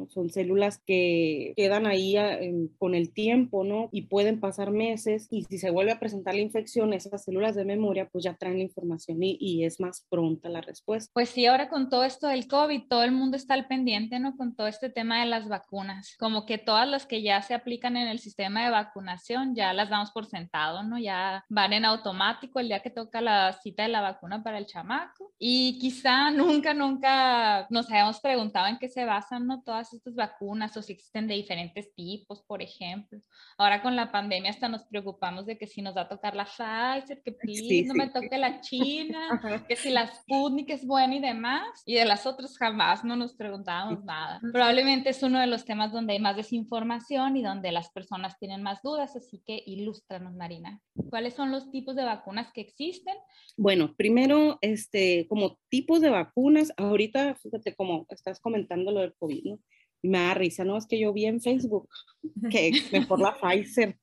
[0.08, 2.38] Son células que quedan ahí ah,
[2.78, 3.88] con el tiempo, ¿no?
[3.92, 7.64] Y pueden pasar meses y si se vuelve a presentar la infección, esas células de
[7.64, 11.10] memoria pues ya traen la información y, y, es más pronta la respuesta.
[11.12, 14.36] Pues sí, ahora con todo esto del COVID, todo el mundo está al pendiente, ¿no?
[14.36, 17.96] Con todo este tema de las vacunas, como que todas las que ya se aplican
[17.96, 20.98] en el sistema de vacunación ya las damos por sentado, ¿no?
[20.98, 24.66] Ya van en automático el día que toca la cita de la vacuna para el
[24.66, 29.62] chamaco y quizá nunca, nunca nos hayamos preguntado en qué se basan, ¿no?
[29.64, 33.18] todas estas vacunas o si existen de diferentes tipos, por ejemplo.
[33.58, 36.44] Ahora con la pandemia hasta nos preocupamos de que si nos va a tocar la
[36.44, 41.20] Pfizer, que please, no me toque la China, que si la Sputnik es buena y
[41.20, 44.40] demás, y de las otras jamás no nos preguntábamos nada.
[44.52, 48.62] Probablemente es uno de los temas donde hay más desinformación y donde las personas tienen
[48.62, 50.80] más dudas, así que ilústranos, Marina.
[51.10, 53.14] ¿Cuáles son los tipos de vacunas que existen?
[53.56, 59.44] Bueno, primero, este, como tipos de vacunas, ahorita, fíjate cómo estás comentando lo del COVID,
[59.44, 59.58] ¿no?
[60.04, 60.76] Y me da risa, ¿no?
[60.76, 61.88] Es que yo vi en Facebook
[62.50, 63.96] que mejor la Pfizer.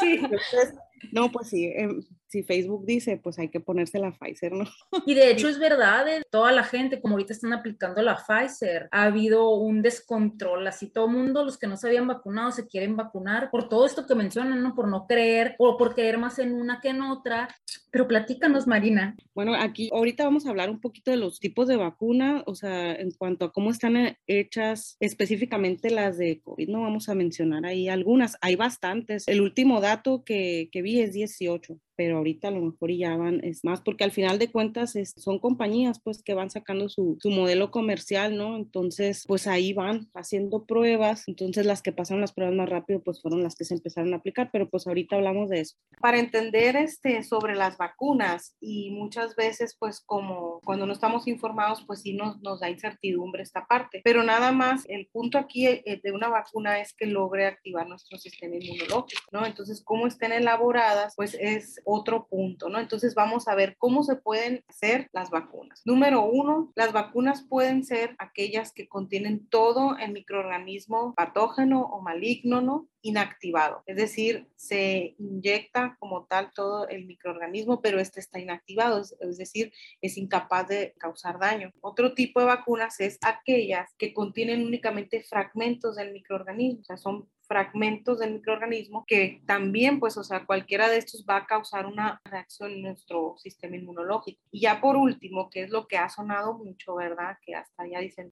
[0.00, 0.20] sí.
[1.12, 4.64] no, pues sí, em, si Facebook dice, pues hay que ponerse la Pfizer, ¿no?
[5.06, 8.88] Y de hecho es verdad, eh, toda la gente, como ahorita están aplicando la Pfizer,
[8.90, 12.66] ha habido un descontrol, así todo el mundo, los que no se habían vacunado, se
[12.66, 14.74] quieren vacunar por todo esto que mencionan, ¿no?
[14.74, 17.48] Por no creer o por creer más en una que en otra.
[17.90, 19.16] Pero platícanos, Marina.
[19.34, 22.94] Bueno, aquí ahorita vamos a hablar un poquito de los tipos de vacuna, o sea,
[22.94, 27.64] en cuanto a cómo están eh, hechas específicamente las de COVID, no vamos a mencionar
[27.64, 29.26] ahí algunas, hay bastantes.
[29.28, 33.42] El último dato que, que vi es 18 pero ahorita a lo mejor ya van,
[33.44, 37.30] es más, porque al final de cuentas son compañías pues que van sacando su, su,
[37.30, 38.56] modelo comercial, ¿no?
[38.56, 43.20] Entonces, pues ahí van haciendo pruebas, entonces las que pasaron las pruebas más rápido pues
[43.20, 45.76] fueron las que se empezaron a aplicar, pero pues ahorita hablamos de eso.
[46.00, 51.84] Para entender este, sobre las vacunas y muchas veces pues como cuando no estamos informados
[51.86, 56.00] pues sí nos, nos da incertidumbre esta parte, pero nada más el punto aquí eh,
[56.02, 59.46] de una vacuna es que logre activar nuestro sistema inmunológico, ¿no?
[59.46, 62.80] Entonces, cómo estén elaboradas pues es otro punto, ¿no?
[62.80, 65.82] Entonces vamos a ver cómo se pueden hacer las vacunas.
[65.84, 72.60] Número uno, las vacunas pueden ser aquellas que contienen todo el microorganismo patógeno o maligno,
[72.60, 72.88] ¿no?
[73.06, 79.38] inactivado, es decir, se inyecta como tal todo el microorganismo, pero este está inactivado, es,
[79.38, 81.70] decir, es incapaz de causar daño.
[81.80, 87.28] Otro tipo de vacunas es aquellas que contienen únicamente fragmentos del microorganismo, o sea, son
[87.46, 92.20] fragmentos del microorganismo que también, pues, o sea, cualquiera de estos va a causar una
[92.24, 94.40] reacción en nuestro sistema inmunológico.
[94.50, 97.38] Y ya por último, que es lo que ha sonado mucho, ¿verdad?
[97.44, 98.30] Que hasta ya dicen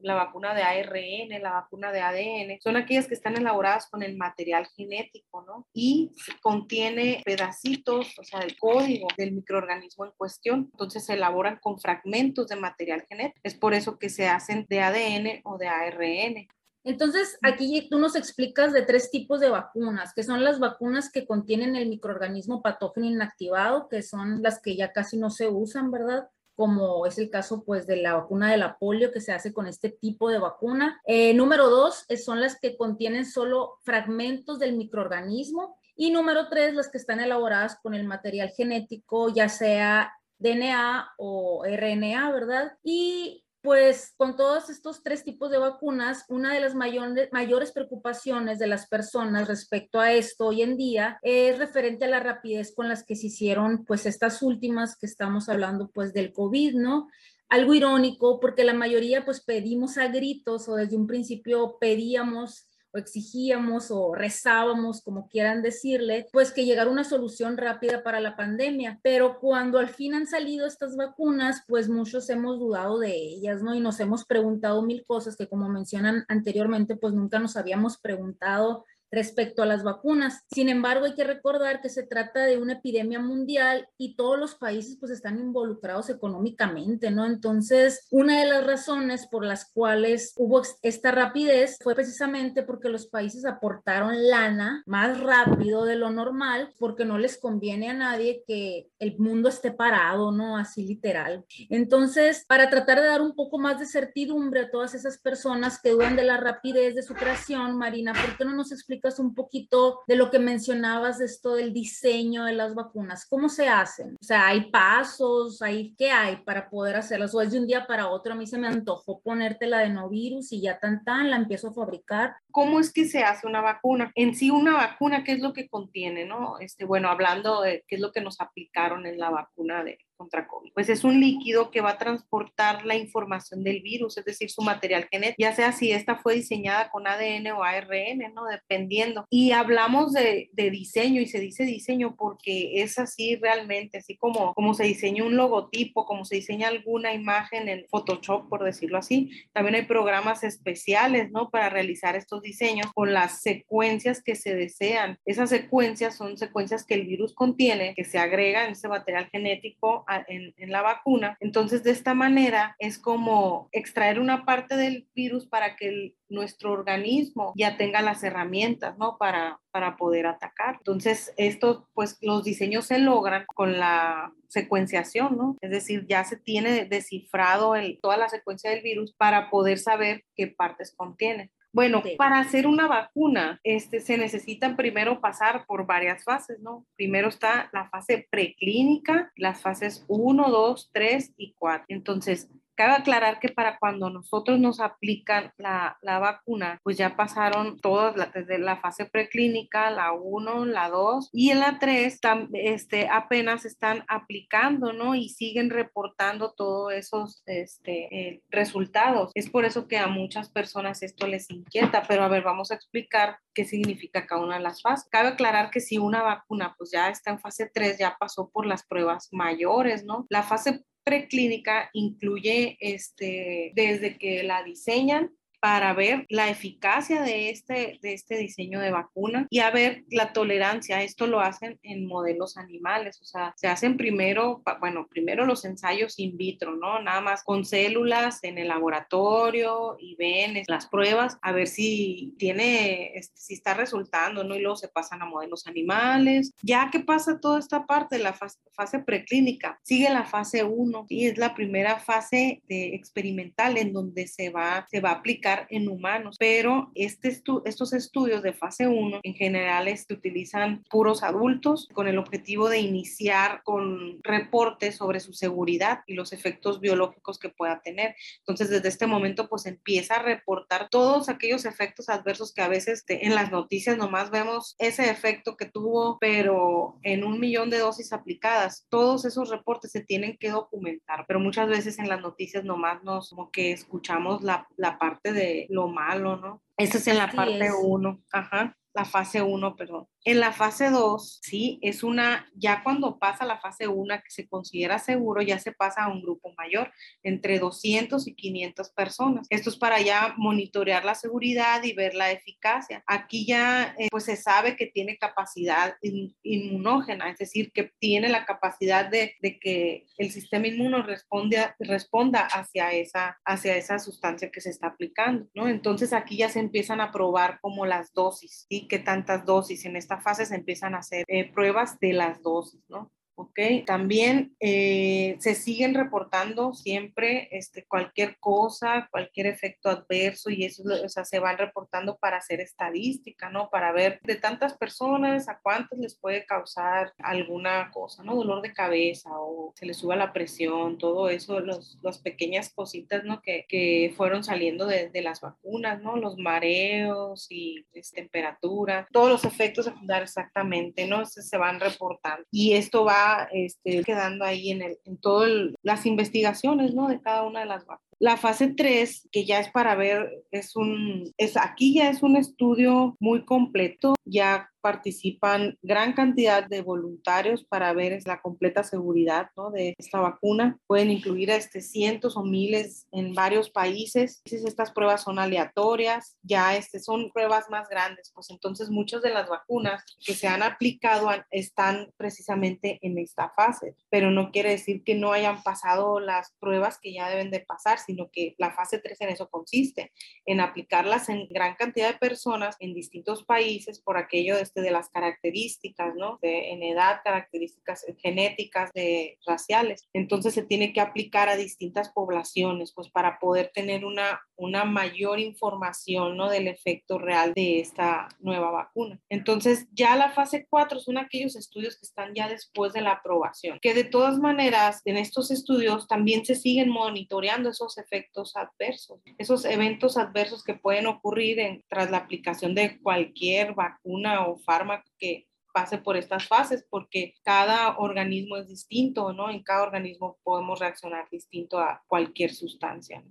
[0.00, 4.16] la vacuna de ARN, la vacuna de ADN, son aquellas que están elaboradas con el
[4.16, 5.66] material genético, ¿no?
[5.72, 10.68] Y contiene pedacitos, o sea, el código del microorganismo en cuestión.
[10.72, 13.40] Entonces se elaboran con fragmentos de material genético.
[13.42, 16.48] Es por eso que se hacen de ADN o de ARN.
[16.84, 21.26] Entonces, aquí tú nos explicas de tres tipos de vacunas, que son las vacunas que
[21.26, 26.28] contienen el microorganismo patógeno inactivado, que son las que ya casi no se usan, ¿verdad?
[26.60, 29.66] como es el caso pues de la vacuna de la polio que se hace con
[29.66, 31.00] este tipo de vacuna.
[31.06, 35.78] Eh, número dos son las que contienen solo fragmentos del microorganismo.
[35.96, 41.64] Y número tres, las que están elaboradas con el material genético, ya sea DNA o
[41.64, 42.72] RNA, ¿verdad?
[42.82, 48.66] Y pues con todos estos tres tipos de vacunas, una de las mayores, preocupaciones de
[48.66, 53.04] las personas respecto a esto hoy en día es referente a la rapidez con las
[53.04, 57.08] que se hicieron pues estas últimas que estamos hablando pues del COVID, ¿no?
[57.48, 62.98] Algo irónico porque la mayoría pues pedimos a gritos o desde un principio pedíamos o
[62.98, 68.98] exigíamos o rezábamos, como quieran decirle, pues que llegara una solución rápida para la pandemia.
[69.02, 73.74] Pero cuando al fin han salido estas vacunas, pues muchos hemos dudado de ellas, ¿no?
[73.74, 78.84] Y nos hemos preguntado mil cosas que como mencionan anteriormente, pues nunca nos habíamos preguntado
[79.10, 80.44] respecto a las vacunas.
[80.50, 84.54] Sin embargo, hay que recordar que se trata de una epidemia mundial y todos los
[84.54, 87.26] países pues están involucrados económicamente, ¿no?
[87.26, 93.06] Entonces, una de las razones por las cuales hubo esta rapidez fue precisamente porque los
[93.06, 98.88] países aportaron lana más rápido de lo normal porque no les conviene a nadie que
[98.98, 100.56] el mundo esté parado, ¿no?
[100.56, 101.44] Así literal.
[101.68, 105.90] Entonces, para tratar de dar un poco más de certidumbre a todas esas personas que
[105.90, 108.72] dudan de la rapidez de su creación, Marina, ¿por qué no nos
[109.18, 113.26] un poquito de lo que mencionabas esto del diseño de las vacunas?
[113.26, 114.16] ¿Cómo se hacen?
[114.20, 115.62] O sea, ¿hay pasos?
[115.62, 117.34] ¿Hay qué hay para poder hacerlas?
[117.34, 118.32] ¿O es de un día para otro?
[118.32, 121.36] A mí se me antojó ponerte la de no virus y ya tan tan la
[121.36, 122.34] empiezo a fabricar.
[122.50, 124.12] ¿Cómo es que se hace una vacuna?
[124.14, 126.24] En sí, una vacuna, ¿qué es lo que contiene?
[126.24, 126.58] ¿no?
[126.58, 130.46] Este, bueno, hablando de qué es lo que nos aplicaron en la vacuna de, contra
[130.46, 130.72] COVID.
[130.74, 134.60] Pues es un líquido que va a transportar la información del virus, es decir, su
[134.60, 138.44] material genético, ya sea si esta fue diseñada con ADN o ARN, ¿no?
[138.44, 139.24] Dependiendo.
[139.30, 144.52] Y hablamos de, de diseño y se dice diseño porque es así realmente, así como,
[144.52, 149.30] como se diseña un logotipo, como se diseña alguna imagen en Photoshop, por decirlo así.
[149.54, 151.48] También hay programas especiales, ¿no?
[151.48, 155.16] Para realizar estos diseños con las secuencias que se desean.
[155.24, 160.04] Esas secuencias son secuencias que el virus contiene, que se agrega en ese material genético
[160.28, 161.36] en, la vacuna.
[161.40, 167.52] Entonces, de esta manera es como extraer una parte del virus para que nuestro organismo
[167.56, 169.16] ya tenga las herramientas, ¿no?
[169.18, 170.76] Para, para poder atacar.
[170.78, 175.56] Entonces, esto, pues los diseños se logran con la secuenciación, ¿no?
[175.60, 180.24] Es decir, ya se tiene descifrado el, toda la secuencia del virus para poder saber
[180.36, 181.50] qué partes contiene.
[181.72, 186.84] Bueno, para hacer una vacuna, este, se necesitan primero pasar por varias fases, ¿no?
[186.96, 191.84] Primero está la fase preclínica, las fases 1, 2, 3 y 4.
[191.88, 192.48] Entonces,
[192.80, 198.32] Cabe aclarar que para cuando nosotros nos aplican la, la vacuna, pues ya pasaron todas,
[198.32, 202.18] desde la fase preclínica, la 1, la 2 y en la 3
[202.54, 205.14] este, apenas están aplicando, ¿no?
[205.14, 209.30] Y siguen reportando todos esos este, eh, resultados.
[209.34, 212.76] Es por eso que a muchas personas esto les inquieta, pero a ver, vamos a
[212.76, 215.06] explicar qué significa cada una de las fases.
[215.10, 218.64] Cabe aclarar que si una vacuna pues ya está en fase 3, ya pasó por
[218.64, 220.24] las pruebas mayores, ¿no?
[220.30, 227.98] La fase preclínica incluye este, desde que la diseñan para ver la eficacia de este,
[228.02, 231.02] de este diseño de vacuna y a ver la tolerancia.
[231.02, 236.18] Esto lo hacen en modelos animales, o sea, se hacen primero, bueno, primero los ensayos
[236.18, 237.02] in vitro, ¿no?
[237.02, 243.12] Nada más con células en el laboratorio y ven las pruebas a ver si tiene,
[243.14, 244.56] este, si está resultando, ¿no?
[244.56, 246.52] Y luego se pasan a modelos animales.
[246.62, 251.38] Ya que pasa toda esta parte la fase, preclínica, sigue la fase 1 y es
[251.38, 256.36] la primera fase de experimental en donde se va, se va a aplicar en humanos,
[256.38, 257.28] pero este
[257.64, 262.80] estos estudios de fase 1 en general se utilizan puros adultos con el objetivo de
[262.80, 268.14] iniciar con reportes sobre su seguridad y los efectos biológicos que pueda tener.
[268.38, 273.04] Entonces, desde este momento, pues empieza a reportar todos aquellos efectos adversos que a veces
[273.08, 278.12] en las noticias nomás vemos ese efecto que tuvo, pero en un millón de dosis
[278.12, 283.02] aplicadas, todos esos reportes se tienen que documentar, pero muchas veces en las noticias nomás
[283.02, 286.62] nos como que escuchamos la, la parte de lo malo, ¿no?
[286.76, 290.08] Esa es en la parte 1, ajá, la fase 1, perdón.
[290.24, 294.46] En la fase 2, sí, es una, ya cuando pasa la fase 1 que se
[294.46, 299.46] considera seguro, ya se pasa a un grupo mayor, entre 200 y 500 personas.
[299.48, 303.02] Esto es para ya monitorear la seguridad y ver la eficacia.
[303.06, 305.96] Aquí ya, eh, pues se sabe que tiene capacidad
[306.42, 312.40] inmunógena, es decir, que tiene la capacidad de, de que el sistema inmuno responde, responda
[312.40, 315.66] hacia esa, hacia esa sustancia que se está aplicando, ¿no?
[315.66, 318.86] Entonces aquí ya se empiezan a probar como las dosis, ¿sí?
[318.86, 322.42] ¿Qué tantas dosis en este esta fase se empiezan a hacer eh, pruebas de las
[322.42, 323.12] dosis, ¿no?
[323.40, 323.84] ¿Ok?
[323.86, 331.08] También eh, se siguen reportando siempre este, cualquier cosa, cualquier efecto adverso y eso, o
[331.08, 333.70] sea, se van reportando para hacer estadística, ¿no?
[333.70, 338.34] Para ver de tantas personas a cuántas les puede causar alguna cosa, ¿no?
[338.34, 343.24] Dolor de cabeza o se les suba la presión, todo eso, los, las pequeñas cositas,
[343.24, 343.40] ¿no?
[343.40, 346.16] Que, que fueron saliendo de, de, las vacunas, ¿no?
[346.16, 351.24] Los mareos y pues, temperatura, todos los efectos secundarios exactamente, ¿no?
[351.24, 355.50] Se, se van reportando y esto va este, quedando ahí en, el, en todas
[355.82, 357.08] las investigaciones ¿no?
[357.08, 358.10] de cada una de las vacunas.
[358.18, 362.36] La fase 3, que ya es para ver, es un, es, aquí ya es un
[362.36, 369.70] estudio muy completo, ya participan gran cantidad de voluntarios para ver la completa seguridad ¿no?
[369.70, 370.78] de esta vacuna.
[370.86, 374.42] Pueden incluir este, cientos o miles en varios países.
[374.44, 379.48] Estas pruebas son aleatorias, ya este, son pruebas más grandes, pues entonces muchas de las
[379.48, 385.14] vacunas que se han aplicado están precisamente en esta fase, pero no quiere decir que
[385.14, 389.20] no hayan pasado las pruebas que ya deben de pasar, sino que la fase 3
[389.22, 390.12] en eso consiste,
[390.46, 394.90] en aplicarlas en gran cantidad de personas en distintos países por aquello de este, de
[394.92, 396.38] las características, ¿no?
[396.40, 400.08] De, en edad, características genéticas, de raciales.
[400.12, 405.40] Entonces se tiene que aplicar a distintas poblaciones, pues para poder tener una, una mayor
[405.40, 406.48] información, ¿no?
[406.48, 409.20] Del efecto real de esta nueva vacuna.
[409.28, 413.78] Entonces ya la fase 4 son aquellos estudios que están ya después de la aprobación,
[413.82, 419.64] que de todas maneras en estos estudios también se siguen monitoreando esos efectos adversos, esos
[419.64, 425.48] eventos adversos que pueden ocurrir en, tras la aplicación de cualquier vacuna o fármaco que
[425.72, 429.50] pase por estas fases porque cada organismo es distinto, ¿no?
[429.50, 433.22] En cada organismo podemos reaccionar distinto a cualquier sustancia.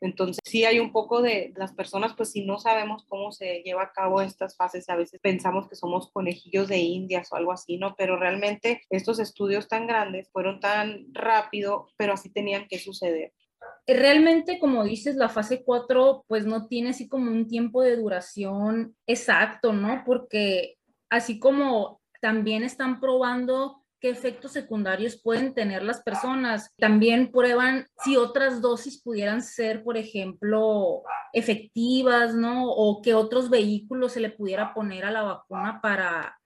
[0.00, 3.84] Entonces, sí hay un poco de las personas, pues si no sabemos cómo se lleva
[3.84, 7.78] a cabo estas fases, a veces pensamos que somos conejillos de indias o algo así,
[7.78, 7.94] ¿no?
[7.96, 13.32] Pero realmente estos estudios tan grandes fueron tan rápido, pero así tenían que suceder.
[13.86, 18.96] Realmente, como dices, la fase 4 pues no tiene así como un tiempo de duración
[19.06, 20.02] exacto, ¿no?
[20.06, 20.76] Porque
[21.10, 26.70] así como también están probando qué efectos secundarios pueden tener las personas.
[26.78, 31.02] También prueban si otras dosis pudieran ser, por ejemplo,
[31.32, 32.70] efectivas, ¿no?
[32.70, 36.38] O qué otros vehículos se le pudiera poner a la vacuna para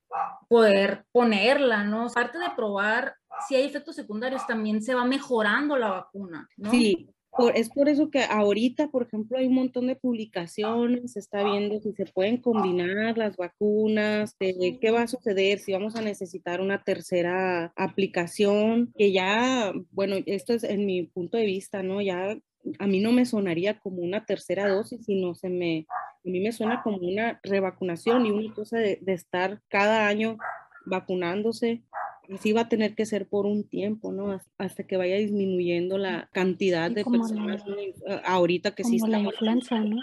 [0.49, 2.07] poder ponerla, ¿no?
[2.07, 3.15] Aparte de probar
[3.47, 6.71] si hay efectos secundarios, también se va mejorando la vacuna, ¿no?
[6.71, 7.09] Sí,
[7.55, 11.81] es por eso que ahorita, por ejemplo, hay un montón de publicaciones, se está viendo
[11.81, 16.61] si se pueden combinar las vacunas, de qué va a suceder, si vamos a necesitar
[16.61, 22.01] una tercera aplicación, que ya, bueno, esto es en mi punto de vista, ¿no?
[22.01, 22.37] Ya
[22.79, 25.87] a mí no me sonaría como una tercera dosis, sino se me,
[26.29, 30.37] a mí me suena como una revacunación y una cosa de, de estar cada año
[30.85, 31.83] vacunándose
[32.37, 34.39] sí va a tener que ser por un tiempo, ¿no?
[34.59, 37.65] Hasta que vaya disminuyendo la cantidad de personas
[38.25, 39.09] ahorita que sí está.
[39.09, 39.97] la influenza, ¿no?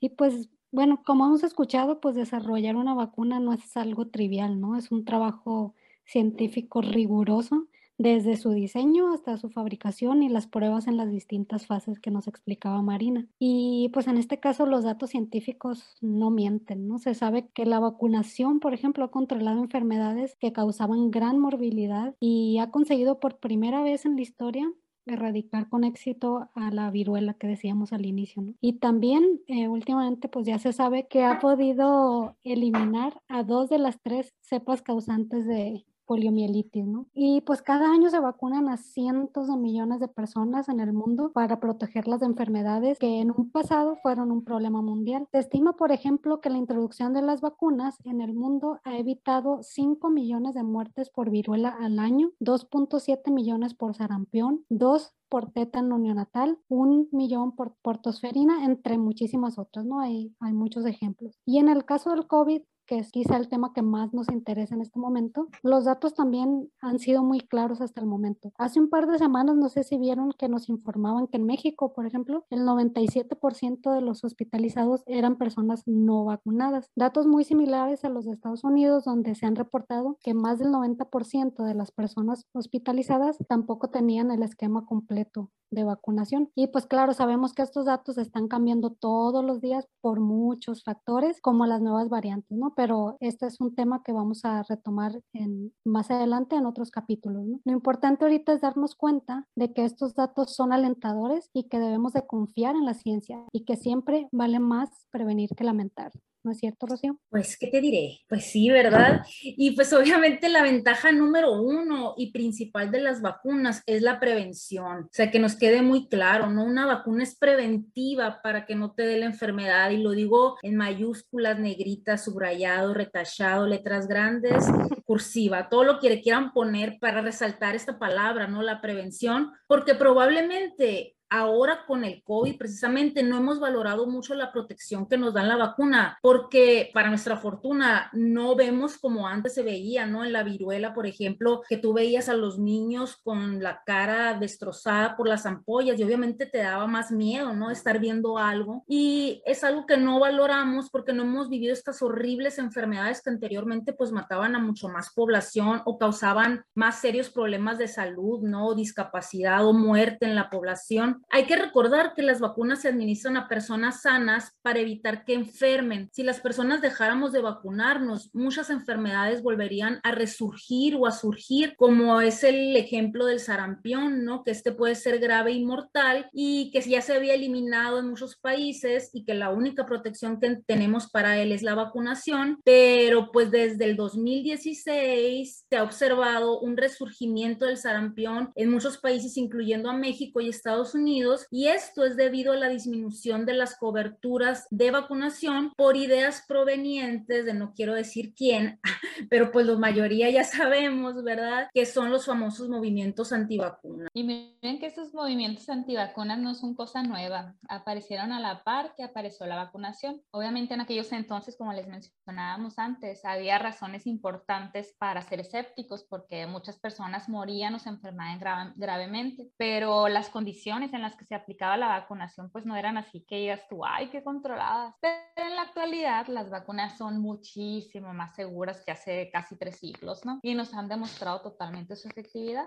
[0.00, 4.76] Y pues, bueno, como hemos escuchado, pues desarrollar una vacuna no es algo trivial, ¿no?
[4.76, 5.74] Es un trabajo
[6.06, 7.66] científico riguroso
[7.98, 12.28] desde su diseño hasta su fabricación y las pruebas en las distintas fases que nos
[12.28, 13.26] explicaba Marina.
[13.38, 16.98] Y pues en este caso los datos científicos no mienten, ¿no?
[16.98, 22.58] Se sabe que la vacunación, por ejemplo, ha controlado enfermedades que causaban gran morbilidad y
[22.58, 24.72] ha conseguido por primera vez en la historia
[25.06, 28.42] erradicar con éxito a la viruela que decíamos al inicio.
[28.42, 28.54] ¿no?
[28.60, 33.78] Y también eh, últimamente pues ya se sabe que ha podido eliminar a dos de
[33.78, 37.06] las tres cepas causantes de, poliomielitis, ¿no?
[37.12, 41.32] Y pues cada año se vacunan a cientos de millones de personas en el mundo
[41.32, 45.26] para protegerlas de enfermedades que en un pasado fueron un problema mundial.
[45.32, 49.62] Se estima, por ejemplo, que la introducción de las vacunas en el mundo ha evitado
[49.62, 55.98] 5 millones de muertes por viruela al año, 2.7 millones por sarampión, 2 por tétano
[55.98, 60.00] neonatal, un millón por portosferina, entre muchísimas otras, ¿no?
[60.00, 61.38] Hay, hay muchos ejemplos.
[61.44, 64.74] Y en el caso del COVID, que es quizá el tema que más nos interesa
[64.74, 68.52] en este momento, los datos también han sido muy claros hasta el momento.
[68.58, 71.92] Hace un par de semanas, no sé si vieron que nos informaban que en México,
[71.92, 76.90] por ejemplo, el 97% de los hospitalizados eran personas no vacunadas.
[76.96, 80.68] Datos muy similares a los de Estados Unidos, donde se han reportado que más del
[80.68, 86.50] 90% de las personas hospitalizadas tampoco tenían el esquema completo de vacunación.
[86.54, 91.40] Y pues claro, sabemos que estos datos están cambiando todos los días por muchos factores,
[91.40, 92.74] como las nuevas variantes, ¿no?
[92.74, 97.44] Pero este es un tema que vamos a retomar en, más adelante en otros capítulos,
[97.44, 97.60] ¿no?
[97.64, 102.12] Lo importante ahorita es darnos cuenta de que estos datos son alentadores y que debemos
[102.12, 106.12] de confiar en la ciencia y que siempre vale más prevenir que lamentar.
[106.46, 107.18] ¿No es cierto, Rocío?
[107.28, 108.20] Pues, ¿qué te diré?
[108.28, 109.22] Pues sí, ¿verdad?
[109.42, 115.04] Y pues obviamente la ventaja número uno y principal de las vacunas es la prevención.
[115.04, 116.64] O sea, que nos quede muy claro, ¿no?
[116.64, 120.76] Una vacuna es preventiva para que no te dé la enfermedad y lo digo en
[120.76, 124.66] mayúsculas, negritas, subrayado, retachado, letras grandes,
[125.04, 128.62] cursiva, todo lo que le quieran poner para resaltar esta palabra, ¿no?
[128.62, 135.06] La prevención, porque probablemente ahora con el COVID precisamente no hemos valorado mucho la protección
[135.06, 140.06] que nos dan la vacuna, porque para nuestra fortuna no vemos como antes se veía,
[140.06, 140.24] ¿no?
[140.24, 145.16] En la viruela, por ejemplo, que tú veías a los niños con la cara destrozada
[145.16, 147.70] por las ampollas y obviamente te daba más miedo, ¿no?
[147.70, 148.84] Estar viendo algo.
[148.86, 153.92] Y es algo que no valoramos porque no hemos vivido estas horribles enfermedades que anteriormente
[153.92, 158.74] pues mataban a mucho más población o causaban más serios problemas de salud, ¿no?
[158.74, 161.15] Discapacidad o muerte en la población.
[161.30, 166.08] Hay que recordar que las vacunas se administran a personas sanas para evitar que enfermen.
[166.12, 172.20] Si las personas dejáramos de vacunarnos, muchas enfermedades volverían a resurgir o a surgir, como
[172.20, 174.44] es el ejemplo del sarampión, ¿no?
[174.44, 178.36] Que este puede ser grave y mortal y que ya se había eliminado en muchos
[178.36, 183.50] países y que la única protección que tenemos para él es la vacunación, pero pues
[183.50, 189.96] desde el 2016 se ha observado un resurgimiento del sarampión en muchos países, incluyendo a
[189.96, 191.05] México y Estados Unidos,
[191.50, 197.44] y esto es debido a la disminución de las coberturas de vacunación por ideas provenientes
[197.44, 198.80] de no quiero decir quién,
[199.30, 201.68] pero pues la mayoría ya sabemos, ¿verdad?
[201.72, 204.08] Que son los famosos movimientos antivacunas.
[204.14, 209.04] Y miren que esos movimientos antivacunas no son cosa nueva, aparecieron a la par que
[209.04, 210.20] apareció la vacunación.
[210.32, 216.46] Obviamente en aquellos entonces, como les mencionábamos antes, había razones importantes para ser escépticos porque
[216.46, 221.76] muchas personas morían o se enfermaban gravemente, pero las condiciones en las que se aplicaba
[221.76, 224.94] la vacunación pues no eran así que digas tú, ay, qué controladas.
[225.00, 230.24] Pero en la actualidad las vacunas son muchísimo más seguras que hace casi tres siglos,
[230.24, 230.40] ¿no?
[230.42, 232.66] Y nos han demostrado totalmente su efectividad.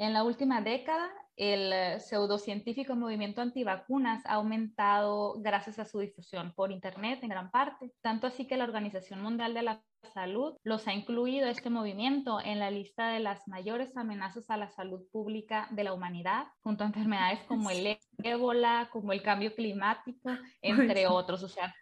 [0.00, 6.52] En la última década, el eh, pseudocientífico movimiento antivacunas ha aumentado gracias a su difusión
[6.54, 9.82] por Internet en gran parte, tanto así que la Organización Mundial de la
[10.14, 14.68] Salud los ha incluido este movimiento en la lista de las mayores amenazas a la
[14.68, 20.30] salud pública de la humanidad, junto a enfermedades como el ébola, como el cambio climático,
[20.62, 21.42] entre otros.
[21.42, 21.74] O sea,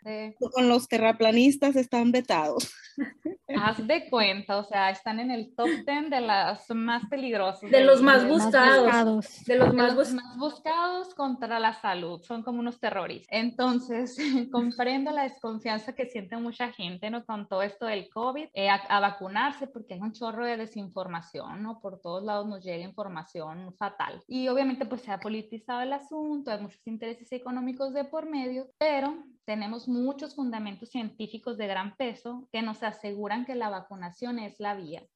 [0.53, 2.72] con los terraplanistas están vetados.
[3.49, 7.70] Haz de cuenta, o sea, están en el top 10 de las más peligrosas.
[7.70, 9.45] De los más buscados.
[9.45, 9.95] De los, más,
[10.37, 12.20] buscados contra la salud.
[12.22, 13.28] Son como unos terroristas.
[13.30, 14.16] Entonces,
[14.53, 17.24] comprendo la desconfianza que siente mucha gente, ¿no?
[17.24, 21.80] Con todo esto del COVID, eh, a, vacunarse porque hay un chorro de desinformación, ¿no?
[21.80, 24.22] Por todos lados nos llega información fatal.
[24.26, 28.68] Y obviamente, pues se ha politizado el asunto, hay muchos intereses económicos de por medio,
[28.79, 34.59] pero tenemos muchos fundamentos científicos de gran peso que nos aseguran que la vacunación es
[34.59, 35.07] la vía.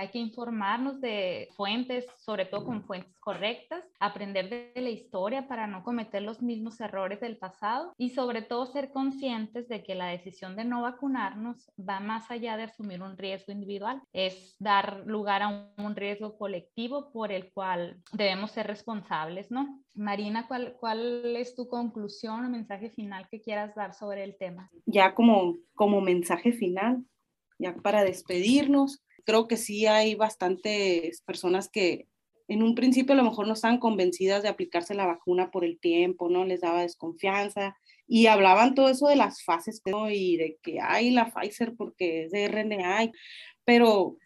[0.00, 5.66] Hay que informarnos de fuentes, sobre todo con fuentes correctas, aprender de la historia para
[5.66, 10.06] no cometer los mismos errores del pasado y sobre todo ser conscientes de que la
[10.06, 15.42] decisión de no vacunarnos va más allá de asumir un riesgo individual, es dar lugar
[15.42, 19.82] a un riesgo colectivo por el cual debemos ser responsables, ¿no?
[19.94, 24.70] Marina, ¿cuál, ¿cuál es tu conclusión o mensaje final que quieras dar sobre el tema?
[24.86, 27.04] Ya como, como mensaje final,
[27.58, 32.06] ya para despedirnos, creo que sí hay bastantes personas que
[32.48, 35.78] en un principio a lo mejor no estaban convencidas de aplicarse la vacuna por el
[35.78, 36.44] tiempo, ¿no?
[36.44, 37.76] Les daba desconfianza
[38.08, 40.10] y hablaban todo eso de las fases ¿no?
[40.10, 43.12] y de que hay la Pfizer porque es de RNA,
[43.64, 44.16] pero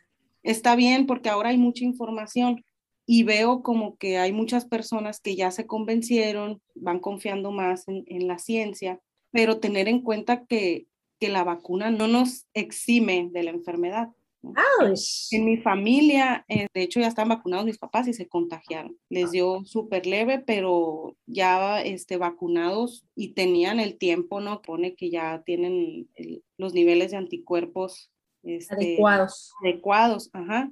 [0.42, 2.64] está bien porque ahora hay mucha información
[3.04, 8.04] y veo como que hay muchas personas que ya se convencieron, van confiando más en,
[8.06, 10.86] en la ciencia, pero tener en cuenta que,
[11.20, 14.08] que la vacuna no nos exime de la enfermedad
[15.30, 18.98] en mi familia, eh, de hecho, ya están vacunados mis papás y se contagiaron.
[19.08, 24.62] Les dio súper leve, pero ya este, vacunados y tenían el tiempo, ¿no?
[24.62, 26.08] Pone que ya tienen
[26.58, 28.10] los niveles de anticuerpos
[28.42, 29.52] este, adecuados.
[29.62, 30.70] Adecuados, ajá.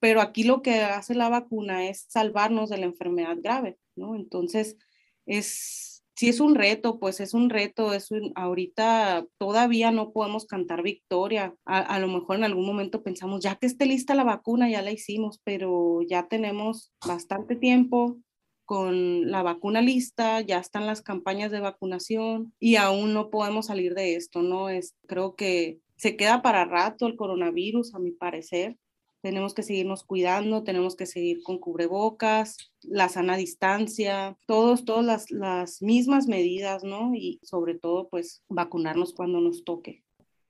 [0.00, 4.14] Pero aquí lo que hace la vacuna es salvarnos de la enfermedad grave, ¿no?
[4.14, 4.76] Entonces,
[5.26, 5.87] es
[6.18, 11.54] si es un reto, pues es un reto, es ahorita todavía no podemos cantar victoria.
[11.64, 14.90] A, lo mejor en algún momento pensamos, ya que esté lista la vacuna, ya la
[14.90, 18.18] hicimos, pero ya tenemos bastante tiempo
[18.64, 23.94] con la vacuna lista, ya están las campañas de vacunación y aún no podemos salir
[23.94, 24.70] de esto, ¿no?
[24.70, 28.76] Es, creo que se queda para rato el coronavirus, a mi parecer
[29.28, 35.30] tenemos que seguirnos cuidando, tenemos que seguir con cubrebocas, la sana distancia, todos, todas las,
[35.30, 37.14] las mismas medidas, ¿no?
[37.14, 40.02] Y sobre todo, pues, vacunarnos cuando nos toque.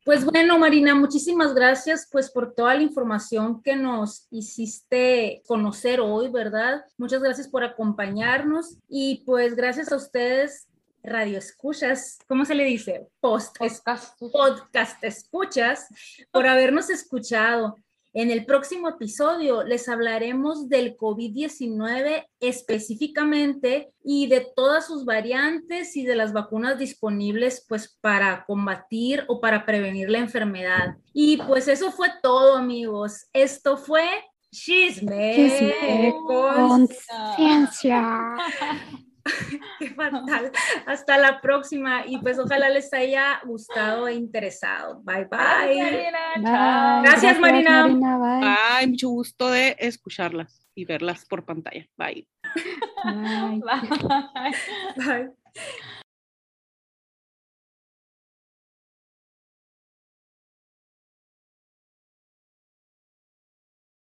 [0.05, 6.29] Pues bueno, Marina, muchísimas gracias pues por toda la información que nos hiciste conocer hoy,
[6.31, 6.83] ¿verdad?
[6.97, 10.68] Muchas gracias por acompañarnos y pues gracias a ustedes
[11.03, 13.09] radio escuchas, ¿cómo se le dice?
[13.20, 14.18] Post, podcast.
[14.18, 15.89] podcast escuchas
[16.31, 17.76] por habernos escuchado.
[18.19, 26.05] En el próximo episodio les hablaremos del COVID-19 específicamente y de todas sus variantes y
[26.05, 30.97] de las vacunas disponibles pues para combatir o para prevenir la enfermedad.
[31.12, 33.29] Y pues eso fue todo amigos.
[33.33, 34.03] Esto fue
[34.51, 36.89] Chisme, Chisme con
[37.37, 38.35] ciencia.
[39.79, 40.53] Qué fatal.
[40.87, 45.01] Hasta la próxima y pues ojalá les haya gustado e interesado.
[45.03, 45.39] Bye bye.
[45.75, 46.11] Bye.
[46.41, 47.87] Gracias, Gracias, Marina.
[47.89, 48.57] bye.
[48.71, 51.87] Ay, mucho gusto de escucharlas y verlas por pantalla.
[51.97, 52.27] Bye.
[53.05, 53.61] Bye.
[53.61, 54.55] Bye.
[54.97, 55.31] Bye.